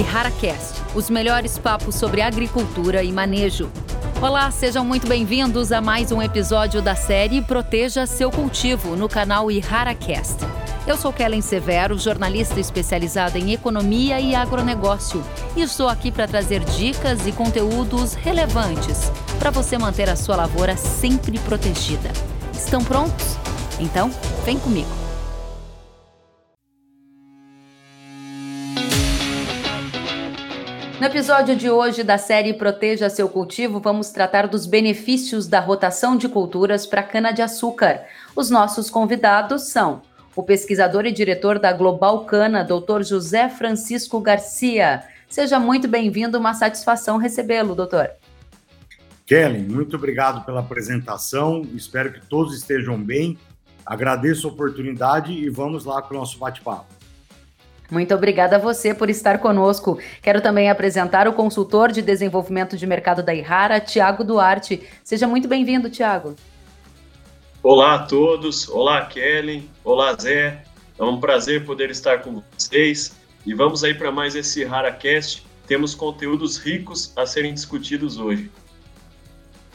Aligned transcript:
e 0.00 0.02
HaraCast, 0.02 0.80
os 0.94 1.10
melhores 1.10 1.58
papos 1.58 1.94
sobre 1.94 2.22
agricultura 2.22 3.02
e 3.02 3.12
manejo. 3.12 3.70
Olá, 4.22 4.50
sejam 4.50 4.82
muito 4.82 5.06
bem-vindos 5.06 5.72
a 5.72 5.80
mais 5.82 6.10
um 6.10 6.22
episódio 6.22 6.80
da 6.80 6.94
série 6.94 7.42
Proteja 7.42 8.06
Seu 8.06 8.30
Cultivo 8.30 8.96
no 8.96 9.10
canal 9.10 9.50
IharaCast. 9.50 10.38
Eu 10.86 10.96
sou 10.96 11.12
Kellen 11.12 11.42
Severo, 11.42 11.98
jornalista 11.98 12.58
especializada 12.58 13.38
em 13.38 13.52
economia 13.52 14.18
e 14.18 14.34
agronegócio, 14.34 15.22
e 15.54 15.60
estou 15.60 15.86
aqui 15.86 16.10
para 16.10 16.26
trazer 16.26 16.64
dicas 16.64 17.26
e 17.26 17.32
conteúdos 17.32 18.14
relevantes 18.14 19.12
para 19.38 19.50
você 19.50 19.76
manter 19.76 20.08
a 20.08 20.16
sua 20.16 20.36
lavoura 20.36 20.78
sempre 20.78 21.38
protegida. 21.40 22.10
Estão 22.54 22.82
prontos? 22.82 23.36
Então, 23.78 24.10
vem 24.46 24.58
comigo. 24.58 24.99
No 31.00 31.06
episódio 31.06 31.56
de 31.56 31.70
hoje 31.70 32.04
da 32.04 32.18
série 32.18 32.52
Proteja 32.52 33.08
Seu 33.08 33.26
Cultivo, 33.26 33.80
vamos 33.80 34.10
tratar 34.10 34.46
dos 34.46 34.66
benefícios 34.66 35.46
da 35.46 35.58
rotação 35.58 36.14
de 36.14 36.28
culturas 36.28 36.84
para 36.84 37.02
cana-de-açúcar. 37.02 38.02
Os 38.36 38.50
nossos 38.50 38.90
convidados 38.90 39.70
são 39.70 40.02
o 40.36 40.42
pesquisador 40.42 41.06
e 41.06 41.10
diretor 41.10 41.58
da 41.58 41.72
Global 41.72 42.26
Cana, 42.26 42.62
Dr. 42.62 43.02
José 43.02 43.48
Francisco 43.48 44.20
Garcia. 44.20 45.02
Seja 45.26 45.58
muito 45.58 45.88
bem-vindo, 45.88 46.36
uma 46.36 46.52
satisfação 46.52 47.16
recebê-lo, 47.16 47.74
doutor. 47.74 48.10
Kellen, 49.24 49.62
muito 49.62 49.96
obrigado 49.96 50.44
pela 50.44 50.60
apresentação, 50.60 51.62
espero 51.74 52.12
que 52.12 52.20
todos 52.26 52.54
estejam 52.54 53.02
bem. 53.02 53.38
Agradeço 53.86 54.46
a 54.46 54.50
oportunidade 54.50 55.32
e 55.32 55.48
vamos 55.48 55.86
lá 55.86 56.02
para 56.02 56.14
o 56.14 56.20
nosso 56.20 56.38
bate-papo. 56.38 56.99
Muito 57.90 58.14
obrigada 58.14 58.56
a 58.56 58.58
você 58.58 58.94
por 58.94 59.10
estar 59.10 59.38
conosco. 59.38 59.98
Quero 60.22 60.40
também 60.40 60.70
apresentar 60.70 61.26
o 61.26 61.32
consultor 61.32 61.90
de 61.90 62.00
desenvolvimento 62.00 62.76
de 62.76 62.86
mercado 62.86 63.22
da 63.22 63.34
Irara, 63.34 63.80
Tiago 63.80 64.22
Duarte. 64.22 64.86
Seja 65.02 65.26
muito 65.26 65.48
bem-vindo, 65.48 65.90
Tiago. 65.90 66.36
Olá 67.62 67.96
a 67.96 67.98
todos, 68.00 68.68
olá 68.68 69.04
Kelly, 69.06 69.68
olá 69.84 70.14
Zé. 70.14 70.62
É 70.98 71.02
um 71.02 71.18
prazer 71.18 71.64
poder 71.64 71.90
estar 71.90 72.22
com 72.22 72.42
vocês 72.56 73.16
e 73.44 73.52
vamos 73.52 73.82
aí 73.82 73.92
para 73.92 74.12
mais 74.12 74.36
esse 74.36 74.64
RaraCast. 74.64 75.44
Temos 75.66 75.94
conteúdos 75.94 76.58
ricos 76.58 77.12
a 77.16 77.26
serem 77.26 77.52
discutidos 77.52 78.18
hoje. 78.18 78.50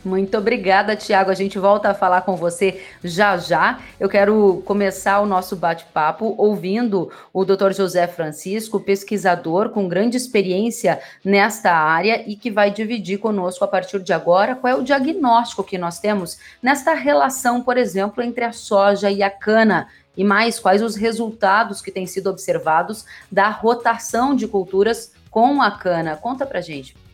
Muito 0.06 0.38
obrigada, 0.38 0.96
Tiago. 0.96 1.32
A 1.32 1.34
gente 1.34 1.58
volta 1.58 1.90
a 1.90 1.94
falar 1.96 2.22
com 2.22 2.36
você 2.36 2.80
já 3.04 3.38
já. 3.38 3.80
Eu 4.00 4.08
quero 4.08 4.62
começar 4.64 5.20
o 5.20 5.26
nosso 5.26 5.56
bate-papo 5.56 6.36
ouvindo 6.38 7.12
o 7.34 7.44
Dr. 7.44 7.72
José 7.72 8.06
Francisco, 8.06 8.80
pesquisador 8.80 9.70
com 9.70 9.88
grande 9.88 10.16
experiência 10.16 11.00
nesta 11.24 11.72
área 11.72 12.24
e 12.30 12.36
que 12.36 12.52
vai 12.52 12.70
dividir 12.70 13.18
conosco 13.18 13.66
a 13.66 13.68
partir 13.68 14.00
de 14.00 14.14
agora 14.14 14.54
qual 14.54 14.74
é 14.74 14.76
o 14.76 14.84
diagnóstico 14.84 15.64
que 15.64 15.76
nós 15.76 15.98
temos 15.98 16.38
nesta 16.62 16.94
relação, 16.94 17.64
por 17.64 17.76
exemplo, 17.76 18.22
entre 18.22 18.46
a 18.46 18.52
soja 18.52 19.10
e 19.10 19.24
a 19.24 19.30
cana. 19.32 19.88
E 20.16 20.24
mais, 20.24 20.60
quais 20.60 20.84
os 20.84 20.96
resultados 20.96 21.82
que 21.82 21.90
têm 21.90 22.06
sido 22.06 22.30
observados 22.30 23.08
da 23.32 23.50
rotação 23.50 24.36
de 24.36 24.48
culturas 24.48 25.12
com 25.32 25.64
a 25.64 25.72
cana? 25.72 26.16
Conta 26.16 26.46
pra 26.46 26.62
gente. 26.62 27.05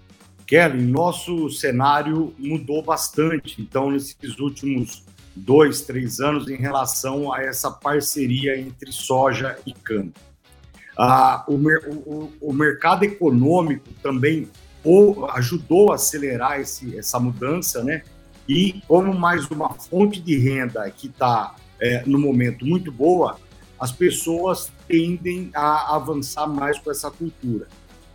Kelly, 0.51 0.81
nosso 0.81 1.49
cenário 1.49 2.35
mudou 2.37 2.83
bastante, 2.83 3.61
então, 3.61 3.89
nesses 3.89 4.37
últimos 4.37 5.01
dois, 5.33 5.79
três 5.83 6.19
anos, 6.19 6.49
em 6.49 6.57
relação 6.57 7.31
a 7.31 7.41
essa 7.41 7.71
parceria 7.71 8.59
entre 8.59 8.91
soja 8.91 9.57
e 9.65 9.71
cana. 9.71 10.11
Ah, 10.97 11.45
o, 11.47 11.53
o, 11.55 12.33
o, 12.41 12.53
mercado 12.53 13.03
econômico 13.03 13.87
também 14.03 14.49
ajudou 15.35 15.93
a 15.93 15.95
acelerar 15.95 16.59
esse, 16.59 16.97
essa 16.97 17.17
mudança, 17.17 17.81
né? 17.81 18.03
E 18.45 18.81
como 18.89 19.13
mais 19.13 19.49
uma 19.49 19.73
fonte 19.75 20.19
de 20.19 20.37
renda 20.37 20.91
que 20.91 21.07
está 21.07 21.55
é, 21.79 22.03
no 22.05 22.19
momento 22.19 22.65
muito 22.65 22.91
boa, 22.91 23.39
as 23.79 23.93
pessoas 23.93 24.69
tendem 24.85 25.49
a 25.55 25.95
avançar 25.95 26.45
mais 26.45 26.77
com 26.77 26.91
essa 26.91 27.09
cultura. 27.09 27.69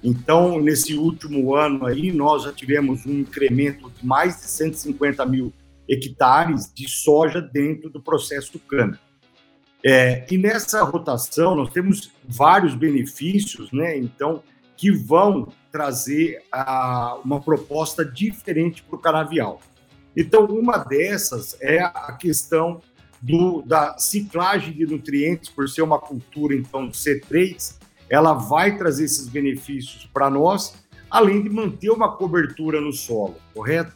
Então, 0.08 0.60
nesse 0.60 0.94
último 0.94 1.56
ano 1.56 1.84
aí, 1.84 2.12
nós 2.12 2.44
já 2.44 2.52
tivemos 2.52 3.04
um 3.04 3.12
incremento 3.18 3.90
de 3.90 4.06
mais 4.06 4.36
de 4.36 4.42
150 4.42 5.26
mil 5.26 5.52
hectares 5.88 6.72
de 6.72 6.88
soja 6.88 7.40
dentro 7.40 7.90
do 7.90 8.00
processo 8.00 8.56
cana. 8.60 9.00
É, 9.84 10.24
e 10.30 10.38
nessa 10.38 10.84
rotação 10.84 11.56
nós 11.56 11.70
temos 11.70 12.12
vários 12.24 12.76
benefícios, 12.76 13.72
né? 13.72 13.98
Então, 13.98 14.44
que 14.76 14.92
vão 14.92 15.48
trazer 15.72 16.40
a, 16.52 17.18
uma 17.24 17.40
proposta 17.40 18.04
diferente 18.04 18.84
para 18.84 18.94
o 18.94 19.00
canavial. 19.00 19.60
Então, 20.16 20.44
uma 20.44 20.78
dessas 20.78 21.56
é 21.60 21.80
a 21.80 22.12
questão 22.12 22.80
do, 23.20 23.60
da 23.62 23.98
ciclagem 23.98 24.72
de 24.72 24.86
nutrientes, 24.86 25.50
por 25.50 25.68
ser 25.68 25.82
uma 25.82 25.98
cultura 25.98 26.54
então 26.54 26.90
C3, 26.90 27.74
ela 28.08 28.32
vai 28.32 28.76
trazer 28.76 29.04
esses 29.04 29.28
benefícios 29.28 30.08
para 30.12 30.30
nós, 30.30 30.74
além 31.10 31.42
de 31.42 31.50
manter 31.50 31.90
uma 31.90 32.12
cobertura 32.12 32.80
no 32.80 32.92
solo, 32.92 33.36
correto? 33.54 33.94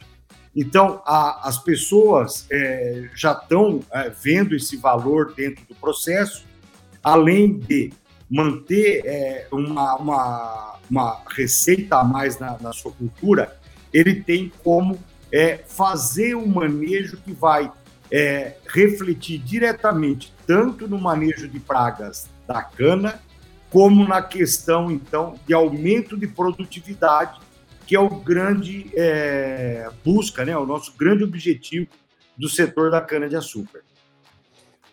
Então, 0.55 1.01
a, 1.05 1.47
as 1.47 1.57
pessoas 1.57 2.45
é, 2.51 3.09
já 3.15 3.31
estão 3.31 3.79
é, 3.91 4.09
vendo 4.09 4.55
esse 4.55 4.75
valor 4.75 5.33
dentro 5.33 5.65
do 5.65 5.75
processo, 5.75 6.45
além 7.01 7.57
de 7.57 7.93
manter 8.29 9.01
é, 9.05 9.47
uma, 9.51 9.95
uma, 9.95 10.75
uma, 10.89 11.21
receita 11.35 11.97
a 11.97 12.03
mais 12.03 12.37
na, 12.37 12.57
na, 12.59 12.73
sua 12.73 12.91
cultura, 12.91 13.57
ele 13.93 14.21
tem 14.21 14.51
como 14.63 14.99
é, 15.31 15.57
fazer 15.65 16.35
um 16.35 16.47
manejo 16.47 17.17
que 17.17 17.31
vai 17.33 17.71
é, 18.09 18.55
refletir 18.67 19.37
diretamente 19.39 20.33
tanto 20.45 20.87
no 20.87 20.99
manejo 20.99 21.47
de 21.47 21.59
pragas 21.59 22.29
da 22.45 22.61
cana, 22.61 23.21
como 23.71 24.05
na 24.07 24.21
questão, 24.21 24.91
então, 24.91 25.39
de 25.47 25.53
aumento 25.53 26.17
de 26.17 26.27
produtividade, 26.27 27.39
que 27.87 27.95
é 27.95 27.99
o 27.99 28.09
grande 28.09 28.91
é, 28.93 29.89
busca, 30.03 30.45
né, 30.45 30.55
o 30.57 30.65
nosso 30.65 30.93
grande 30.97 31.23
objetivo 31.23 31.87
do 32.37 32.49
setor 32.49 32.91
da 32.91 33.01
cana-de-açúcar. 33.01 33.81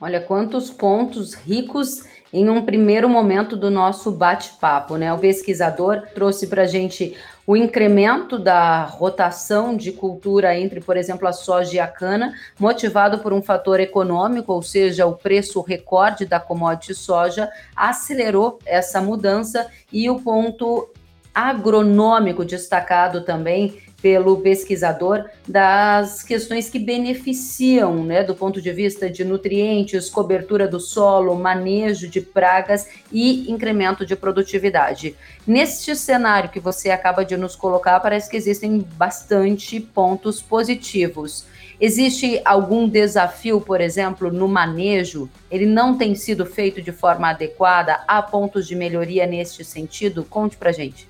Olha 0.00 0.20
quantos 0.20 0.70
pontos 0.70 1.34
ricos 1.34 2.04
em 2.32 2.48
um 2.48 2.64
primeiro 2.64 3.08
momento 3.08 3.56
do 3.56 3.68
nosso 3.68 4.12
bate-papo, 4.12 4.96
né? 4.96 5.12
O 5.12 5.18
pesquisador 5.18 6.02
trouxe 6.14 6.46
para 6.46 6.62
a 6.62 6.66
gente 6.66 7.16
o 7.48 7.56
incremento 7.56 8.38
da 8.38 8.84
rotação 8.84 9.74
de 9.74 9.90
cultura 9.90 10.54
entre, 10.54 10.82
por 10.82 10.98
exemplo, 10.98 11.26
a 11.26 11.32
soja 11.32 11.76
e 11.76 11.80
a 11.80 11.88
cana, 11.88 12.34
motivado 12.60 13.20
por 13.20 13.32
um 13.32 13.40
fator 13.40 13.80
econômico, 13.80 14.52
ou 14.52 14.60
seja, 14.60 15.06
o 15.06 15.14
preço 15.16 15.62
recorde 15.62 16.26
da 16.26 16.38
commodity 16.38 16.94
soja, 16.94 17.48
acelerou 17.74 18.58
essa 18.66 19.00
mudança. 19.00 19.66
E 19.90 20.10
o 20.10 20.20
ponto 20.20 20.90
agronômico 21.34 22.44
destacado 22.44 23.22
também 23.22 23.78
pelo 24.00 24.40
pesquisador 24.40 25.24
das 25.46 26.22
questões 26.22 26.70
que 26.70 26.78
beneficiam, 26.78 28.04
né, 28.04 28.22
do 28.22 28.34
ponto 28.34 28.62
de 28.62 28.72
vista 28.72 29.10
de 29.10 29.24
nutrientes, 29.24 30.08
cobertura 30.08 30.68
do 30.68 30.78
solo, 30.78 31.34
manejo 31.34 32.08
de 32.08 32.20
pragas 32.20 32.86
e 33.10 33.50
incremento 33.50 34.06
de 34.06 34.14
produtividade. 34.14 35.16
Neste 35.46 35.96
cenário 35.96 36.50
que 36.50 36.60
você 36.60 36.90
acaba 36.90 37.24
de 37.24 37.36
nos 37.36 37.56
colocar, 37.56 37.98
parece 38.00 38.30
que 38.30 38.36
existem 38.36 38.78
bastante 38.96 39.80
pontos 39.80 40.40
positivos. 40.40 41.46
Existe 41.80 42.40
algum 42.44 42.88
desafio, 42.88 43.60
por 43.60 43.80
exemplo, 43.80 44.32
no 44.32 44.48
manejo? 44.48 45.28
Ele 45.50 45.66
não 45.66 45.96
tem 45.96 46.14
sido 46.14 46.44
feito 46.44 46.82
de 46.82 46.90
forma 46.90 47.30
adequada? 47.30 48.02
Há 48.06 48.20
pontos 48.20 48.66
de 48.66 48.74
melhoria 48.74 49.26
neste 49.26 49.64
sentido? 49.64 50.24
Conte 50.24 50.56
para 50.56 50.72
gente. 50.72 51.08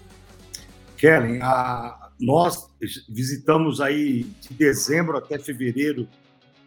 Kellen, 0.99 1.41
a, 1.43 2.08
nós 2.21 2.69
visitamos 3.09 3.81
aí 3.81 4.25
de 4.41 4.55
dezembro 4.55 5.17
até 5.17 5.39
fevereiro 5.39 6.09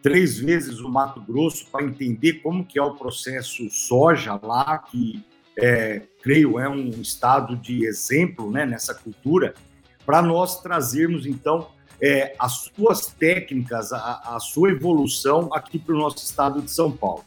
três 0.02 0.38
vezes 0.38 0.80
o 0.80 0.88
Mato 0.88 1.20
Grosso 1.20 1.66
para 1.70 1.84
entender 1.84 2.34
como 2.34 2.64
que 2.64 2.78
é 2.78 2.82
o 2.82 2.94
processo 2.94 3.70
soja 3.70 4.38
lá, 4.42 4.78
que 4.78 5.24
é, 5.56 6.02
creio 6.22 6.58
é 6.58 6.68
um 6.68 6.88
estado 6.90 7.56
de 7.56 7.84
exemplo 7.84 8.50
né, 8.50 8.66
nessa 8.66 8.94
cultura, 8.94 9.54
para 10.04 10.20
nós 10.20 10.60
trazermos 10.60 11.26
então 11.26 11.68
é, 12.00 12.34
as 12.38 12.70
suas 12.74 13.06
técnicas, 13.06 13.92
a, 13.92 14.34
a 14.34 14.40
sua 14.40 14.70
evolução 14.70 15.48
aqui 15.52 15.78
para 15.78 15.94
o 15.94 15.98
nosso 15.98 16.18
estado 16.18 16.60
de 16.60 16.70
São 16.70 16.90
Paulo. 16.90 17.24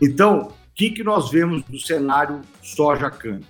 Então, 0.00 0.48
o 0.48 0.52
que, 0.74 0.90
que 0.90 1.02
nós 1.02 1.30
vemos 1.30 1.62
do 1.64 1.78
cenário 1.78 2.42
soja-cana? 2.62 3.40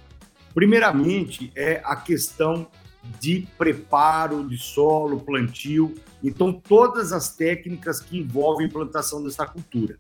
Primeiramente, 0.55 1.53
é 1.57 1.83
a 1.85 1.97
questão 1.97 2.69
de 3.21 3.47
preparo 3.57 4.49
de 4.49 4.59
solo, 4.59 5.21
plantio, 5.21 5.95
então 6.23 6.53
todas 6.53 7.13
as 7.13 7.35
técnicas 7.35 8.01
que 8.01 8.19
envolvem 8.19 8.69
plantação 8.69 9.23
dessa 9.23 9.47
cultura. 9.47 9.97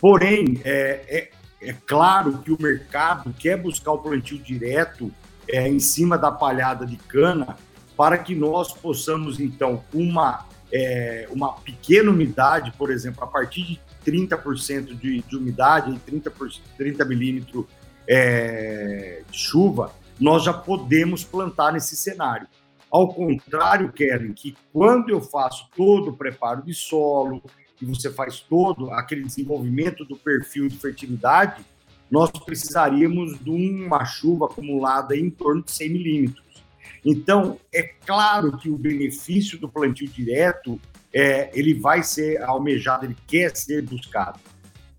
Porém, 0.00 0.60
é, 0.64 1.02
é, 1.08 1.30
é 1.68 1.72
claro 1.86 2.38
que 2.38 2.52
o 2.52 2.56
mercado 2.60 3.34
quer 3.38 3.56
buscar 3.56 3.92
o 3.92 3.98
plantio 3.98 4.38
direto 4.38 5.12
é, 5.48 5.68
em 5.68 5.80
cima 5.80 6.16
da 6.16 6.30
palhada 6.30 6.86
de 6.86 6.96
cana, 6.96 7.56
para 7.96 8.16
que 8.16 8.34
nós 8.34 8.72
possamos, 8.72 9.38
então, 9.38 9.84
uma, 9.92 10.46
é, 10.72 11.28
uma 11.30 11.52
pequena 11.52 12.10
umidade, 12.10 12.72
por 12.78 12.90
exemplo, 12.90 13.22
a 13.22 13.26
partir 13.26 13.62
de 13.62 13.80
30% 14.10 14.98
de, 14.98 15.20
de 15.20 15.36
umidade, 15.36 15.98
30, 16.06 16.32
30 16.78 17.04
milímetros 17.04 17.66
é, 18.08 19.22
de 19.30 19.38
chuva, 19.38 19.92
nós 20.20 20.44
já 20.44 20.52
podemos 20.52 21.24
plantar 21.24 21.72
nesse 21.72 21.96
cenário. 21.96 22.46
Ao 22.90 23.08
contrário, 23.08 23.92
Kellen, 23.92 24.32
que 24.32 24.56
quando 24.72 25.10
eu 25.10 25.20
faço 25.20 25.68
todo 25.76 26.10
o 26.10 26.16
preparo 26.16 26.62
de 26.62 26.74
solo, 26.74 27.42
e 27.80 27.84
você 27.84 28.10
faz 28.10 28.40
todo 28.40 28.90
aquele 28.90 29.22
desenvolvimento 29.22 30.04
do 30.04 30.16
perfil 30.16 30.68
de 30.68 30.76
fertilidade, 30.76 31.64
nós 32.10 32.30
precisaríamos 32.30 33.38
de 33.42 33.50
uma 33.50 34.04
chuva 34.04 34.46
acumulada 34.46 35.16
em 35.16 35.30
torno 35.30 35.62
de 35.62 35.70
100 35.70 35.90
milímetros. 35.90 36.64
Então, 37.04 37.58
é 37.72 37.82
claro 37.82 38.58
que 38.58 38.68
o 38.68 38.76
benefício 38.76 39.58
do 39.58 39.68
plantio 39.68 40.08
direto 40.08 40.78
é, 41.12 41.50
ele 41.58 41.72
vai 41.72 42.02
ser 42.02 42.42
almejado, 42.42 43.06
ele 43.06 43.16
quer 43.26 43.56
ser 43.56 43.82
buscado. 43.82 44.38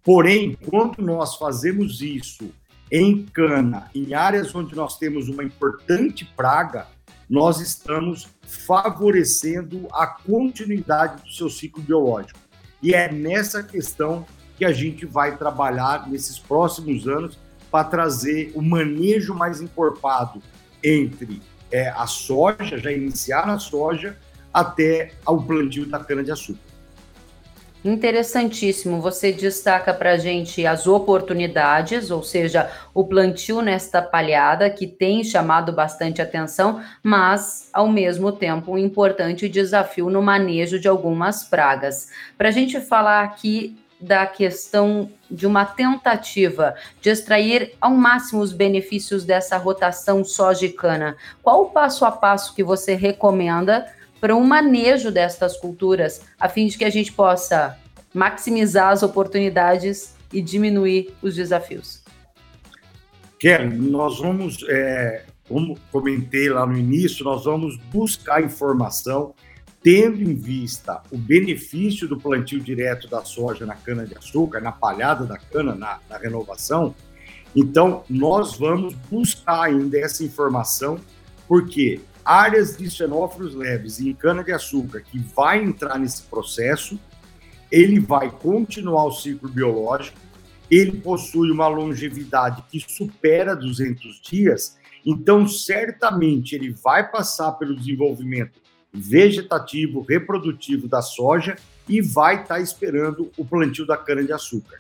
Porém, 0.04 0.58
quando 0.70 1.02
nós 1.02 1.36
fazemos 1.36 2.02
isso 2.02 2.52
em 2.92 3.24
cana, 3.24 3.90
em 3.96 4.14
áreas 4.14 4.54
onde 4.54 4.76
nós 4.76 4.98
temos 4.98 5.30
uma 5.30 5.44
importante 5.44 6.26
praga, 6.36 6.88
nós 7.30 7.62
estamos 7.62 8.28
favorecendo 8.42 9.88
a 9.94 10.06
continuidade 10.06 11.24
do 11.24 11.32
seu 11.32 11.50
ciclo 11.50 11.82
biológico. 11.82 12.38
E 12.84 12.94
é 12.94 13.10
nessa 13.10 13.64
questão 13.64 14.26
que 14.58 14.66
a 14.66 14.74
gente 14.74 15.06
vai 15.06 15.38
trabalhar 15.38 16.10
nesses 16.10 16.38
próximos 16.38 17.08
anos 17.08 17.40
para 17.72 17.86
trazer 17.86 18.52
o 18.54 18.62
manejo 18.62 19.34
mais 19.34 19.62
encorpado 19.62 20.42
entre 20.84 21.42
é, 21.72 21.90
a 21.90 22.06
soja, 22.06 22.78
já 22.78 22.92
iniciar 22.92 23.48
a 23.48 23.58
soja, 23.58 24.18
até 24.54 25.14
ao 25.26 25.42
plantio 25.42 25.86
da 25.86 26.00
cana-de-açúcar. 26.00 26.71
Interessantíssimo. 27.84 29.02
Você 29.02 29.32
destaca 29.32 29.92
para 29.92 30.12
a 30.12 30.18
gente 30.18 30.68
as 30.68 30.86
oportunidades, 30.86 32.12
ou 32.12 32.22
seja, 32.22 32.70
o 32.94 33.04
plantio 33.04 33.60
nesta 33.60 34.02
palhada, 34.04 34.70
que 34.70 34.86
tem 34.86 35.24
chamado 35.24 35.72
bastante 35.72 36.22
atenção, 36.22 36.80
mas, 37.02 37.70
ao 37.74 37.88
mesmo 37.88 38.32
tempo, 38.32 38.74
um 38.74 38.78
importante 38.78 39.50
desafio 39.50 40.12
no 40.12 40.22
manejo 40.22 40.80
de 40.80 40.88
algumas 40.88 41.44
pragas. 41.44 42.10
Para 42.38 42.50
a 42.50 42.52
gente 42.52 42.80
falar 42.80 43.24
aqui 43.24 43.76
da 44.00 44.26
questão 44.26 45.10
de 45.30 45.46
uma 45.48 45.66
tentativa 45.66 46.76
de 47.02 47.10
extrair 47.10 47.76
ao 47.80 47.92
máximo 47.92 48.42
os 48.42 48.52
benefícios 48.52 49.24
dessa 49.24 49.58
rotação 49.58 50.24
soja 50.24 50.66
e 50.66 50.70
cana, 50.70 51.16
qual 51.44 51.64
o 51.64 51.70
passo 51.70 52.04
a 52.04 52.12
passo 52.12 52.56
que 52.56 52.64
você 52.64 52.96
recomenda? 52.96 53.86
Para 54.22 54.36
um 54.36 54.44
manejo 54.44 55.12
destas 55.12 55.58
culturas, 55.58 56.22
a 56.40 56.48
fim 56.48 56.68
de 56.68 56.78
que 56.78 56.86
a 56.86 56.90
gente 56.92 57.12
possa 57.12 57.78
maximizar 58.14 58.90
as 58.90 59.02
oportunidades 59.02 60.16
e 60.32 60.42
diminuir 60.42 61.14
os 61.24 61.36
desafios. 61.36 62.04
Kelly, 63.40 63.76
nós 63.76 64.20
vamos, 64.20 64.64
é, 64.70 65.26
como 65.48 65.76
comentei 65.92 66.48
lá 66.50 66.68
no 66.68 66.78
início, 66.78 67.26
nós 67.26 67.46
vamos 67.46 67.76
buscar 67.92 68.44
informação 68.44 69.34
tendo 69.82 70.22
em 70.22 70.36
vista 70.36 71.02
o 71.12 71.18
benefício 71.18 72.08
do 72.08 72.16
plantio 72.16 72.60
direto 72.60 73.08
da 73.08 73.26
soja 73.26 73.66
na 73.66 73.74
cana-de-açúcar, 73.74 74.62
na 74.62 74.72
palhada 74.72 75.26
da 75.26 75.38
cana, 75.38 75.74
na, 75.74 76.00
na 76.08 76.20
renovação. 76.20 76.94
Então, 77.56 78.04
nós 78.08 78.56
vamos 78.56 78.94
buscar 79.10 79.64
ainda 79.64 79.98
essa 79.98 80.24
informação, 80.24 81.00
porque 81.48 82.00
áreas 82.26 82.78
de 82.78 82.90
xenófilos 82.90 83.56
leves 83.56 84.00
em 84.00 84.14
cana-de-açúcar 84.14 85.02
que 85.02 85.20
vai 85.20 85.64
entrar 85.64 85.98
nesse 85.98 86.24
processo, 86.24 87.00
ele 87.72 88.00
vai 88.00 88.30
continuar 88.30 89.06
o 89.06 89.12
ciclo 89.12 89.50
biológico, 89.50 90.20
ele 90.70 90.94
possui 90.94 91.52
uma 91.52 91.68
longevidade 91.68 92.64
que 92.70 92.80
supera 92.80 93.56
200 93.56 94.22
dias, 94.22 94.78
então 95.06 95.48
certamente 95.48 96.56
ele 96.56 96.72
vai 96.72 97.10
passar 97.10 97.54
pelo 97.54 97.76
desenvolvimento 97.76 98.62
vegetativo, 98.94 100.02
reprodutivo 100.02 100.88
da 100.88 101.02
soja 101.02 101.56
e 101.88 102.02
vai 102.02 102.42
estar 102.42 102.56
tá 102.56 102.62
esperando 102.62 103.32
o 103.38 103.46
plantio 103.46 103.86
da 103.86 103.98
cana-de-açúcar. 103.98 104.78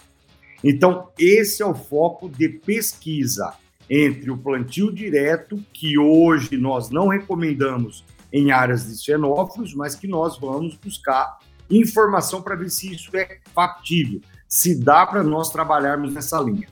Então, 0.63 1.09
esse 1.17 1.63
é 1.63 1.65
o 1.65 1.73
foco 1.73 2.29
de 2.29 2.47
pesquisa 2.47 3.53
entre 3.93 4.31
o 4.31 4.37
plantio 4.37 4.89
direto, 4.89 5.61
que 5.73 5.99
hoje 5.99 6.55
nós 6.55 6.89
não 6.89 7.09
recomendamos 7.09 8.05
em 8.31 8.49
áreas 8.49 8.87
de 8.87 8.97
xenófilos, 9.03 9.73
mas 9.73 9.95
que 9.95 10.07
nós 10.07 10.39
vamos 10.39 10.77
buscar 10.77 11.39
informação 11.69 12.41
para 12.41 12.55
ver 12.55 12.69
se 12.69 12.93
isso 12.93 13.15
é 13.17 13.39
factível, 13.53 14.21
se 14.47 14.81
dá 14.81 15.05
para 15.05 15.21
nós 15.21 15.51
trabalharmos 15.51 16.13
nessa 16.13 16.39
linha. 16.39 16.69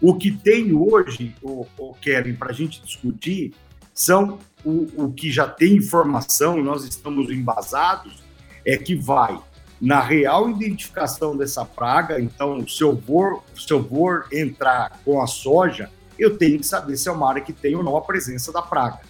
O 0.00 0.16
que 0.16 0.32
tem 0.32 0.74
hoje, 0.74 1.32
o, 1.40 1.64
o 1.78 1.94
Kevin, 1.94 2.34
para 2.34 2.50
a 2.50 2.52
gente 2.52 2.82
discutir, 2.82 3.54
são 3.94 4.40
o, 4.64 5.04
o 5.04 5.12
que 5.12 5.30
já 5.30 5.46
tem 5.46 5.76
informação, 5.76 6.60
nós 6.60 6.84
estamos 6.84 7.30
embasados, 7.30 8.24
é 8.64 8.76
que 8.76 8.96
vai 8.96 9.38
na 9.80 10.00
real 10.00 10.50
identificação 10.50 11.36
dessa 11.36 11.64
praga. 11.64 12.20
Então, 12.20 12.66
se 12.66 12.82
eu 12.82 13.00
for, 13.02 13.44
se 13.54 13.72
eu 13.72 13.88
for 13.88 14.26
entrar 14.32 14.98
com 15.04 15.22
a 15.22 15.28
soja, 15.28 15.90
eu 16.18 16.36
tenho 16.36 16.58
que 16.58 16.66
saber 16.66 16.96
se 16.96 17.08
é 17.08 17.12
uma 17.12 17.28
área 17.28 17.42
que 17.42 17.52
tem 17.52 17.74
ou 17.76 17.82
não 17.82 17.96
a 17.96 18.02
presença 18.02 18.52
da 18.52 18.62
praga. 18.62 19.00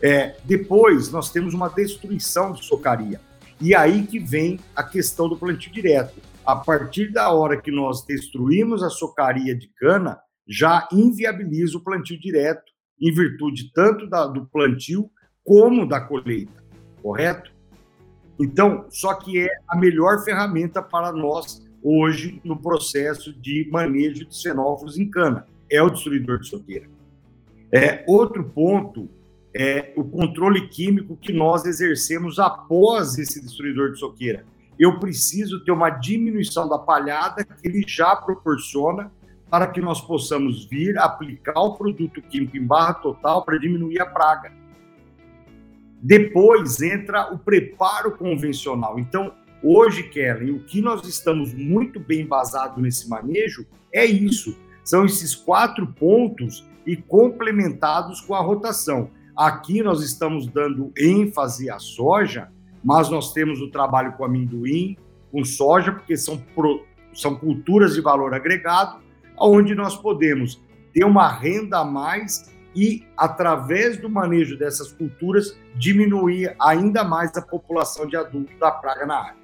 É, 0.00 0.36
depois, 0.44 1.10
nós 1.10 1.30
temos 1.30 1.54
uma 1.54 1.68
destruição 1.68 2.52
de 2.52 2.64
socaria. 2.64 3.20
E 3.60 3.74
aí 3.74 4.06
que 4.06 4.18
vem 4.18 4.60
a 4.74 4.82
questão 4.82 5.28
do 5.28 5.36
plantio 5.36 5.72
direto. 5.72 6.20
A 6.44 6.56
partir 6.56 7.10
da 7.10 7.30
hora 7.30 7.60
que 7.60 7.70
nós 7.70 8.04
destruímos 8.04 8.82
a 8.82 8.90
socaria 8.90 9.56
de 9.56 9.68
cana, 9.78 10.18
já 10.46 10.86
inviabiliza 10.92 11.78
o 11.78 11.80
plantio 11.80 12.20
direto, 12.20 12.70
em 13.00 13.12
virtude 13.12 13.72
tanto 13.72 14.06
da, 14.06 14.26
do 14.26 14.44
plantio 14.46 15.10
como 15.42 15.88
da 15.88 16.00
colheita, 16.00 16.62
correto? 17.02 17.50
Então, 18.38 18.86
só 18.90 19.14
que 19.14 19.38
é 19.38 19.48
a 19.68 19.76
melhor 19.76 20.22
ferramenta 20.22 20.82
para 20.82 21.12
nós 21.12 21.64
hoje 21.82 22.40
no 22.44 22.60
processo 22.60 23.32
de 23.32 23.68
manejo 23.70 24.26
de 24.26 24.36
xenófilos 24.36 24.98
em 24.98 25.08
cana 25.08 25.46
é 25.70 25.82
o 25.82 25.90
destruidor 25.90 26.40
de 26.40 26.48
soqueira. 26.48 26.88
É, 27.72 28.04
outro 28.06 28.44
ponto 28.44 29.10
é 29.54 29.92
o 29.96 30.04
controle 30.04 30.68
químico 30.68 31.16
que 31.16 31.32
nós 31.32 31.64
exercemos 31.64 32.38
após 32.38 33.18
esse 33.18 33.40
destruidor 33.40 33.92
de 33.92 33.98
soqueira. 33.98 34.44
Eu 34.78 34.98
preciso 34.98 35.64
ter 35.64 35.70
uma 35.70 35.90
diminuição 35.90 36.68
da 36.68 36.78
palhada 36.78 37.44
que 37.44 37.68
ele 37.68 37.84
já 37.86 38.16
proporciona 38.16 39.12
para 39.48 39.68
que 39.68 39.80
nós 39.80 40.00
possamos 40.00 40.64
vir 40.64 40.98
aplicar 40.98 41.60
o 41.60 41.76
produto 41.76 42.20
químico 42.22 42.56
em 42.56 42.66
barra 42.66 42.94
total 42.94 43.44
para 43.44 43.58
diminuir 43.58 44.00
a 44.00 44.06
praga. 44.06 44.52
Depois 46.02 46.82
entra 46.82 47.32
o 47.32 47.38
preparo 47.38 48.16
convencional. 48.16 48.98
Então, 48.98 49.32
hoje, 49.62 50.02
Kellen, 50.04 50.50
o 50.50 50.60
que 50.64 50.82
nós 50.82 51.06
estamos 51.06 51.54
muito 51.54 52.00
bem 52.00 52.22
embasado 52.22 52.80
nesse 52.80 53.08
manejo 53.08 53.64
é 53.92 54.04
isso. 54.04 54.58
São 54.84 55.06
esses 55.06 55.34
quatro 55.34 55.86
pontos 55.86 56.68
e 56.86 56.94
complementados 56.96 58.20
com 58.20 58.34
a 58.34 58.40
rotação. 58.40 59.10
Aqui 59.36 59.82
nós 59.82 60.02
estamos 60.02 60.46
dando 60.46 60.92
ênfase 60.96 61.70
à 61.70 61.78
soja, 61.78 62.52
mas 62.84 63.08
nós 63.08 63.32
temos 63.32 63.60
o 63.60 63.70
trabalho 63.70 64.12
com 64.12 64.24
amendoim, 64.24 64.96
com 65.32 65.44
soja, 65.44 65.90
porque 65.90 66.16
são, 66.16 66.38
pro, 66.54 66.84
são 67.12 67.34
culturas 67.34 67.94
de 67.94 68.00
valor 68.00 68.34
agregado, 68.34 69.00
onde 69.38 69.74
nós 69.74 69.96
podemos 69.96 70.62
ter 70.92 71.04
uma 71.04 71.28
renda 71.28 71.78
a 71.78 71.84
mais 71.84 72.52
e, 72.76 73.04
através 73.16 73.96
do 73.96 74.08
manejo 74.08 74.58
dessas 74.58 74.92
culturas, 74.92 75.58
diminuir 75.74 76.54
ainda 76.60 77.02
mais 77.02 77.34
a 77.36 77.42
população 77.42 78.06
de 78.06 78.16
adultos 78.16 78.56
da 78.58 78.70
praga 78.70 79.06
na 79.06 79.16
área. 79.16 79.43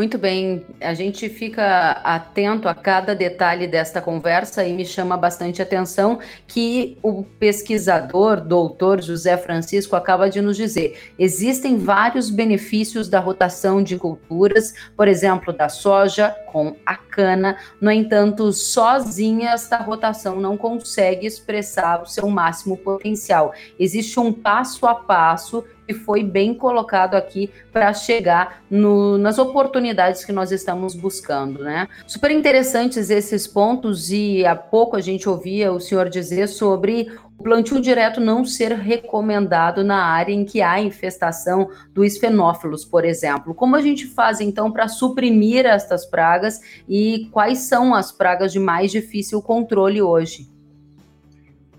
Muito 0.00 0.16
bem, 0.16 0.64
a 0.80 0.94
gente 0.94 1.28
fica 1.28 1.90
atento 2.02 2.66
a 2.70 2.74
cada 2.74 3.14
detalhe 3.14 3.66
desta 3.66 4.00
conversa 4.00 4.64
e 4.64 4.72
me 4.72 4.86
chama 4.86 5.14
bastante 5.14 5.60
atenção 5.60 6.20
que 6.46 6.96
o 7.02 7.22
pesquisador, 7.22 8.40
doutor 8.40 9.02
José 9.02 9.36
Francisco, 9.36 9.94
acaba 9.94 10.30
de 10.30 10.40
nos 10.40 10.56
dizer: 10.56 11.12
existem 11.18 11.76
vários 11.76 12.30
benefícios 12.30 13.10
da 13.10 13.20
rotação 13.20 13.82
de 13.82 13.98
culturas, 13.98 14.72
por 14.96 15.06
exemplo, 15.06 15.52
da 15.52 15.68
soja 15.68 16.34
com 16.50 16.74
a 16.86 16.96
cana. 16.96 17.58
No 17.78 17.90
entanto, 17.90 18.54
sozinha 18.54 19.50
esta 19.50 19.76
rotação 19.76 20.40
não 20.40 20.56
consegue 20.56 21.26
expressar 21.26 22.00
o 22.00 22.06
seu 22.06 22.26
máximo 22.30 22.74
potencial. 22.74 23.52
Existe 23.78 24.18
um 24.18 24.32
passo 24.32 24.86
a 24.86 24.94
passo 24.94 25.62
foi 25.94 26.22
bem 26.22 26.54
colocado 26.54 27.14
aqui 27.14 27.50
para 27.72 27.92
chegar 27.92 28.62
no, 28.70 29.18
nas 29.18 29.38
oportunidades 29.38 30.24
que 30.24 30.32
nós 30.32 30.52
estamos 30.52 30.94
buscando, 30.94 31.62
né? 31.62 31.88
Super 32.06 32.30
interessantes 32.30 33.10
esses 33.10 33.46
pontos 33.46 34.10
e 34.10 34.44
há 34.44 34.54
pouco 34.54 34.96
a 34.96 35.00
gente 35.00 35.28
ouvia 35.28 35.72
o 35.72 35.80
senhor 35.80 36.08
dizer 36.08 36.48
sobre 36.48 37.10
o 37.38 37.42
plantio 37.42 37.80
direto 37.80 38.20
não 38.20 38.44
ser 38.44 38.72
recomendado 38.72 39.82
na 39.82 40.04
área 40.04 40.32
em 40.32 40.44
que 40.44 40.60
há 40.60 40.78
infestação 40.80 41.70
dos 41.94 42.18
fenófilos, 42.18 42.84
por 42.84 43.04
exemplo. 43.04 43.54
Como 43.54 43.76
a 43.76 43.80
gente 43.80 44.06
faz 44.06 44.40
então 44.40 44.70
para 44.70 44.88
suprimir 44.88 45.64
estas 45.64 46.04
pragas 46.04 46.60
e 46.88 47.28
quais 47.32 47.60
são 47.60 47.94
as 47.94 48.12
pragas 48.12 48.52
de 48.52 48.58
mais 48.58 48.90
difícil 48.90 49.40
controle 49.40 50.02
hoje? 50.02 50.48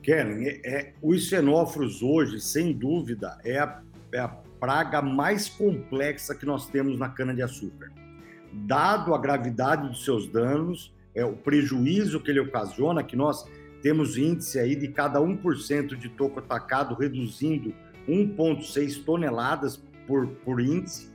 Kellen, 0.02 0.48
é, 0.48 0.62
é, 0.64 0.94
os 1.02 1.30
fenófilos 1.30 2.02
hoje, 2.02 2.40
sem 2.40 2.74
dúvida, 2.74 3.38
é 3.46 3.60
a, 3.60 3.82
é 4.14 4.20
a 4.20 4.28
praga 4.28 5.02
mais 5.02 5.50
complexa 5.50 6.36
que 6.36 6.46
nós 6.46 6.68
temos 6.68 7.00
na 7.00 7.10
cana-de-açúcar. 7.10 7.92
Dado 8.54 9.16
a 9.16 9.18
gravidade 9.18 9.88
dos 9.88 10.04
seus 10.04 10.28
danos, 10.28 10.94
é, 11.16 11.26
o 11.26 11.34
prejuízo 11.34 12.20
que 12.20 12.30
ele 12.30 12.40
ocasiona, 12.40 13.04
que 13.04 13.16
nós 13.16 13.46
temos 13.82 14.18
índice 14.18 14.60
aí 14.60 14.76
de 14.76 14.88
cada 14.90 15.20
1% 15.20 15.96
de 15.96 16.10
toco 16.10 16.40
atacado 16.40 16.96
reduzindo 16.96 17.74
1,6 18.08 19.04
toneladas 19.04 19.84
por, 20.06 20.28
por 20.28 20.62
índice. 20.62 21.12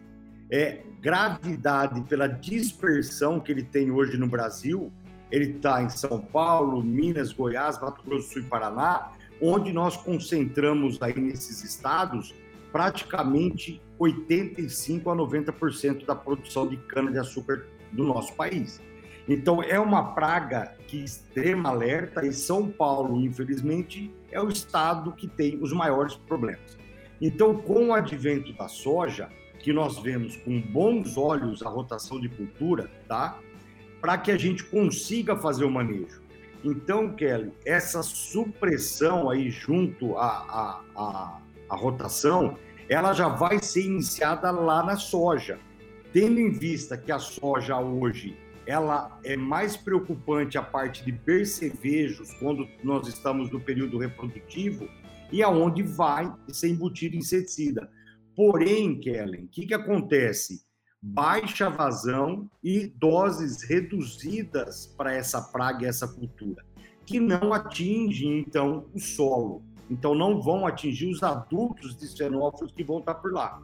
É 0.51 0.83
gravidade 1.01 2.01
pela 2.03 2.27
dispersão 2.27 3.39
que 3.39 3.53
ele 3.53 3.63
tem 3.63 3.91
hoje 3.91 4.17
no 4.17 4.27
Brasil. 4.27 4.93
Ele 5.31 5.53
está 5.53 5.83
em 5.83 5.89
São 5.89 6.21
Paulo, 6.21 6.83
Minas, 6.83 7.33
Goiás, 7.33 7.81
Mato 7.81 8.03
Grosso 8.05 8.29
do 8.29 8.33
Sul 8.33 8.43
e 8.43 8.47
Paraná, 8.47 9.13
onde 9.41 9.73
nós 9.73 9.97
concentramos 9.97 11.01
aí 11.03 11.19
nesses 11.19 11.63
estados 11.65 12.35
praticamente 12.77 13.81
85 13.99 15.11
a 15.11 15.17
90% 15.17 16.05
da 16.05 16.15
produção 16.15 16.69
de 16.69 16.77
cana-de-açúcar 16.77 17.65
do 17.91 18.05
nosso 18.05 18.35
país. 18.35 18.83
Então, 19.27 19.63
é 19.63 19.81
uma 19.81 20.13
praga 20.13 20.77
que 20.87 21.03
extrema 21.03 21.71
alerta 21.71 22.27
e 22.27 22.35
São 22.35 22.71
Paulo, 22.71 23.19
infelizmente, 23.23 24.15
é 24.31 24.39
o 24.43 24.51
estado 24.51 25.11
que 25.13 25.27
tem 25.27 25.59
os 25.63 25.73
maiores 25.73 26.17
problemas. 26.17 26.77
Então, 27.19 27.57
com 27.57 27.87
o 27.87 27.95
advento 27.95 28.53
da 28.53 28.69
soja, 28.69 29.31
que 29.59 29.73
nós 29.73 29.99
vemos 29.99 30.37
com 30.37 30.61
bons 30.61 31.17
olhos 31.17 31.63
a 31.63 31.71
rotação 31.71 32.21
de 32.21 32.29
cultura, 32.29 32.91
tá? 33.09 33.39
Para 34.03 34.19
que 34.19 34.31
a 34.31 34.37
gente 34.37 34.63
consiga 34.65 35.35
fazer 35.35 35.65
o 35.65 35.71
manejo. 35.71 36.21
Então, 36.63 37.11
Kelly, 37.15 37.55
essa 37.65 38.03
supressão 38.03 39.31
aí 39.31 39.49
junto 39.49 40.15
à, 40.19 40.27
à, 40.27 40.81
à, 40.95 41.41
à 41.71 41.75
rotação, 41.75 42.59
ela 42.89 43.13
já 43.13 43.29
vai 43.29 43.63
ser 43.63 43.85
iniciada 43.85 44.51
lá 44.51 44.83
na 44.83 44.97
soja. 44.97 45.59
Tendo 46.13 46.41
em 46.41 46.51
vista 46.51 46.97
que 46.97 47.11
a 47.11 47.19
soja 47.19 47.79
hoje 47.79 48.37
ela 48.67 49.19
é 49.25 49.37
mais 49.37 49.77
preocupante 49.77 50.59
a 50.59 50.63
parte 50.63 51.05
de 51.05 51.13
percevejos 51.13 52.33
quando 52.35 52.69
nós 52.83 53.07
estamos 53.07 53.51
no 53.51 53.61
período 53.61 53.99
reprodutivo 53.99 54.89
e 55.31 55.43
aonde 55.43 55.83
vai 55.83 56.33
ser 56.49 56.71
embutido 56.71 57.17
inseticida. 57.17 57.91
Porém, 58.35 58.99
Kellen, 58.99 59.45
o 59.45 59.49
que, 59.49 59.67
que 59.67 59.75
acontece? 59.75 60.65
Baixa 61.01 61.71
vazão 61.71 62.51
e 62.63 62.87
doses 62.87 63.63
reduzidas 63.63 64.87
para 64.97 65.15
essa 65.15 65.41
praga 65.41 65.85
e 65.85 65.89
essa 65.89 66.09
cultura, 66.09 66.65
que 67.05 67.21
não 67.21 67.53
atinge, 67.53 68.27
então, 68.27 68.91
o 68.93 68.99
solo. 68.99 69.63
Então, 69.91 70.15
não 70.15 70.41
vão 70.41 70.67
atingir 70.67 71.09
os 71.09 71.23
adultos 71.23 71.97
de 71.97 72.07
xenófilos 72.09 72.73
que 72.73 72.85
vão 72.85 72.99
estar 72.99 73.15
por 73.15 73.33
lá. 73.33 73.63